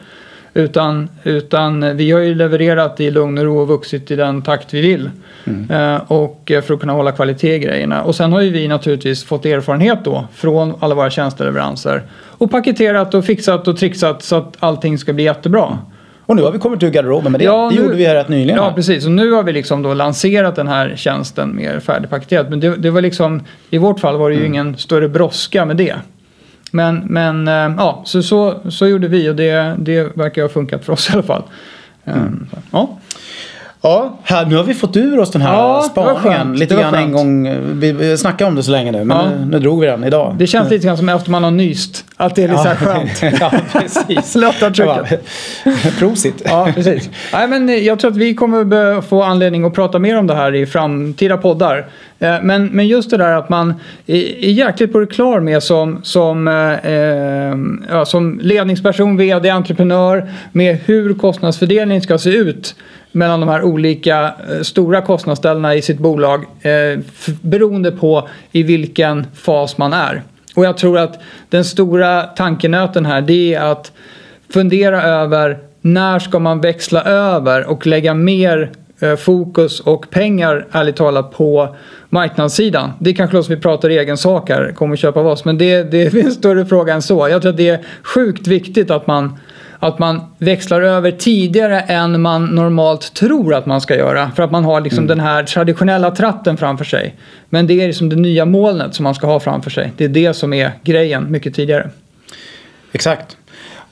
Utan, 0.54 1.10
utan 1.24 1.98
vi 1.98 2.12
har 2.12 2.20
ju 2.20 2.36
levererat 2.36 3.00
i 3.00 3.12
lugn 3.12 3.38
och 3.38 3.44
ro 3.44 3.60
och 3.60 3.68
vuxit 3.68 4.12
i 4.12 4.16
den 4.16 4.42
takt 4.42 4.74
vi 4.74 4.82
vill. 4.82 5.10
Mm. 5.44 5.72
Eh, 5.72 6.02
och 6.12 6.52
för 6.64 6.74
att 6.74 6.80
kunna 6.80 6.94
hålla 6.94 7.12
kvalitet 7.12 7.56
i 7.56 7.60
grejerna. 7.60 8.04
Och 8.04 8.16
sen 8.16 8.34
har 8.34 8.42
ju 8.42 8.50
vi 8.50 8.68
naturligtvis 8.68 9.24
fått 9.24 9.46
erfarenhet 9.46 10.00
då 10.04 10.28
från 10.34 10.74
alla 10.80 10.96
våra 10.96 11.10
tjänsteleveranser. 11.10 12.04
Och 12.14 12.52
paketerat 12.52 13.14
och 13.14 13.26
fixat 13.26 13.68
och 13.68 13.78
trixat 13.78 14.24
så 14.24 14.36
att 14.36 14.56
allting 14.60 14.98
ska 14.98 15.14
bli 15.14 15.24
jättebra. 15.24 15.78
Och 16.26 16.36
nu 16.36 16.42
har 16.42 16.52
vi 16.52 16.60
kommit 16.60 16.84
ur 16.84 16.90
garderoben 16.90 17.32
med 17.32 17.42
det. 17.42 17.46
Ja, 17.46 17.70
det 17.70 17.76
nu, 17.76 17.82
gjorde 17.82 17.96
vi 17.96 18.06
här 18.06 18.16
rätt 18.16 18.30
nyligen. 18.30 18.56
Ja, 18.56 18.74
precis. 18.76 19.06
Och 19.06 19.12
nu 19.12 19.32
har 19.32 19.44
vi 19.44 19.54
liksom 19.54 19.82
då 19.82 19.94
lanserat 19.94 20.56
den 20.56 20.68
här 20.68 20.94
tjänsten 20.96 21.56
mer 21.56 21.80
färdigpaketerat. 21.80 22.50
Men 22.50 22.60
det, 22.60 22.76
det 22.76 22.90
var 22.90 23.02
liksom, 23.02 23.42
i 23.70 23.78
vårt 23.78 24.00
fall 24.00 24.18
var 24.18 24.30
det 24.30 24.36
ju 24.36 24.42
mm. 24.42 24.54
ingen 24.54 24.78
större 24.78 25.10
brådska 25.10 25.66
med 25.66 25.78
det. 25.78 25.96
Men, 26.72 27.04
men 27.06 27.48
eh, 27.48 27.76
ja, 27.78 28.02
så, 28.06 28.24
så, 28.24 28.60
så 28.70 28.88
gjorde 28.88 29.08
vi 29.08 29.30
och 29.30 29.36
det, 29.36 29.76
det 29.80 30.18
verkar 30.18 30.42
ha 30.42 30.50
funkat 30.50 30.86
för 30.86 30.94
oss 30.94 31.10
i 31.10 31.14
alla 31.14 31.24
fall. 31.24 31.44
Mm. 32.06 32.20
Um, 32.20 32.48
ja. 32.72 32.98
Ja, 33.86 34.18
här, 34.24 34.46
nu 34.46 34.56
har 34.56 34.64
vi 34.64 34.74
fått 34.74 34.98
ur 34.98 35.20
oss 35.20 35.32
den 35.32 35.42
här 35.42 35.54
ja, 35.54 35.82
spaningen. 35.92 36.56
Lite 36.56 36.76
grann 36.76 36.96
en 36.96 37.12
gång. 37.12 37.50
Vi, 37.80 37.92
vi 37.92 38.18
snackade 38.18 38.48
om 38.48 38.56
det 38.56 38.64
så 38.64 38.72
länge 38.72 38.92
nu, 38.92 39.04
men 39.04 39.18
ja. 39.18 39.30
nu, 39.30 39.46
nu 39.46 39.60
drog 39.60 39.80
vi 39.82 39.88
den 39.88 40.04
idag. 40.04 40.36
Det 40.38 40.48
känns 40.48 40.70
lite 40.70 40.86
grann 40.88 40.98
som 40.98 41.10
efter 41.10 41.32
man 41.32 41.44
har 41.44 41.52
nyst. 41.52 42.06
Att 42.18 42.36
det 42.36 42.44
är 42.44 42.48
lite 42.48 42.62
ja. 42.70 42.76
skönt. 42.76 43.40
ja, 43.40 43.52
precis. 43.72 44.36
Lätta 44.42 44.72
trycket. 44.72 45.26
Prosit. 46.00 46.42
Ja, 46.46 46.70
precis. 46.76 47.10
Nej, 47.34 47.48
men 47.48 47.84
jag 47.86 48.00
tror 48.00 48.12
att 48.12 48.18
vi 48.18 48.36
kommer 48.36 49.02
få 49.02 49.24
anledning 49.24 49.66
att 49.66 49.74
prata 49.74 50.00
mer 50.00 50.18
om 50.18 50.28
det 50.28 50.36
här 50.36 50.56
i 50.56 50.66
framtida 50.66 51.38
poddar. 51.38 51.86
Eh, 52.24 52.42
men, 52.42 52.66
men 52.66 52.88
just 52.88 53.10
det 53.10 53.18
där 53.18 53.32
att 53.32 53.50
man 53.50 53.74
är 54.06 54.50
jäkligt 54.50 54.92
på 54.92 55.00
det 55.00 55.08
klar 55.08 55.40
med 55.40 55.64
som, 55.64 56.04
som, 56.04 56.48
eh, 56.48 56.92
eh 56.92 57.56
ja, 57.90 58.06
som 58.06 58.40
ledningsperson, 58.44 59.18
vd, 59.18 59.50
entreprenör 59.50 60.30
med 60.52 60.78
hur 60.86 61.14
kostnadsfördelningen 61.14 62.02
ska 62.02 62.18
se 62.18 62.30
ut 62.30 62.76
mellan 63.12 63.40
de 63.40 63.50
här 63.50 63.64
olika 63.64 64.26
eh, 64.26 64.62
stora 64.62 65.02
kostnadsställena 65.02 65.76
i 65.76 65.82
sitt 65.82 66.00
bolag 66.00 66.46
eh, 66.62 67.00
beroende 67.42 67.92
på 67.92 68.28
i 68.52 68.64
vilken 68.64 69.26
fas 69.36 69.78
man 69.78 69.94
är. 69.94 70.22
Och 70.56 70.66
jag 70.66 70.78
tror 70.78 70.98
att 70.98 71.20
den 71.50 71.66
stora 71.66 72.24
tankenöten 72.24 73.06
här 73.06 73.22
det 73.22 73.54
är 73.54 73.62
att 73.72 73.92
fundera 74.50 75.04
över 75.04 75.58
när 75.82 76.20
ska 76.20 76.40
man 76.40 76.62
växla 76.62 77.04
över 77.04 77.66
och 77.66 77.88
lägga 77.88 78.14
mer 78.14 78.72
fokus 79.18 79.80
och 79.80 80.10
pengar 80.10 80.68
ärligt 80.72 80.96
talat 80.96 81.32
på 81.32 81.76
marknadssidan. 82.10 82.92
Det 83.00 83.14
kanske 83.14 83.36
låter 83.36 83.46
som 83.46 83.56
vi 83.56 83.62
pratar 83.62 83.90
egen 83.90 84.18
sak 84.18 84.50
här, 84.50 84.72
kommer 84.76 84.96
köpa 84.96 85.20
av 85.20 85.28
oss, 85.28 85.46
men 85.46 85.58
det, 85.58 85.84
det 85.84 86.02
är 86.14 86.26
en 86.26 86.32
större 86.32 86.66
fråga 86.66 86.94
än 86.94 87.02
så. 87.02 87.28
Jag 87.30 87.42
tror 87.42 87.52
att 87.52 87.58
det 87.58 87.70
är 87.70 87.80
sjukt 88.04 88.48
viktigt 88.48 88.92
att 88.92 89.08
man 89.08 89.38
att 89.80 90.00
man 90.00 90.22
växlar 90.38 90.82
över 90.82 91.12
tidigare 91.12 91.80
än 91.80 92.22
man 92.22 92.46
normalt 92.46 93.14
tror 93.14 93.54
att 93.54 93.66
man 93.66 93.82
ska 93.82 93.96
göra. 93.96 94.32
För 94.36 94.44
att 94.44 94.52
man 94.52 94.64
har 94.64 94.82
liksom 94.82 95.08
den 95.08 95.20
här 95.20 95.44
traditionella 95.44 96.12
tratten 96.12 96.58
framför 96.58 96.86
sig. 96.86 97.16
Men 97.50 97.68
det 97.68 97.82
är 97.82 97.88
liksom 97.88 98.10
det 98.10 98.16
nya 98.16 98.46
molnet 98.46 98.96
som 98.96 99.04
man 99.04 99.16
ska 99.16 99.28
ha 99.28 99.40
framför 99.40 99.70
sig. 99.70 99.92
Det 99.98 100.04
är 100.04 100.10
det 100.10 100.34
som 100.34 100.54
är 100.54 100.72
grejen 100.84 101.32
mycket 101.32 101.56
tidigare. 101.56 101.90
Exakt. 102.92 103.38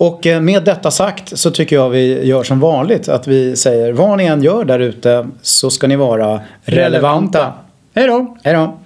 Och 0.02 0.28
eh, 0.28 0.42
med 0.42 0.64
detta 0.64 0.92
sagt 0.92 1.40
så 1.40 1.52
tycker 1.52 1.76
jag 1.76 1.90
vi 1.90 2.26
gör 2.26 2.44
som 2.44 2.60
vanligt 2.60 3.10
att 3.10 3.28
vi 3.28 3.56
säger 3.56 3.94
vad 3.94 4.18
ni 4.18 4.26
än 4.26 4.44
gör 4.44 4.66
där 4.66 4.80
ute 4.80 5.28
så 5.42 5.70
ska 5.70 5.88
ni 5.88 5.96
vara 5.96 6.42
relevanta. 6.64 7.54
Hej 7.96 8.08
då! 8.08 8.38
Hej 8.44 8.54
då! 8.54 8.80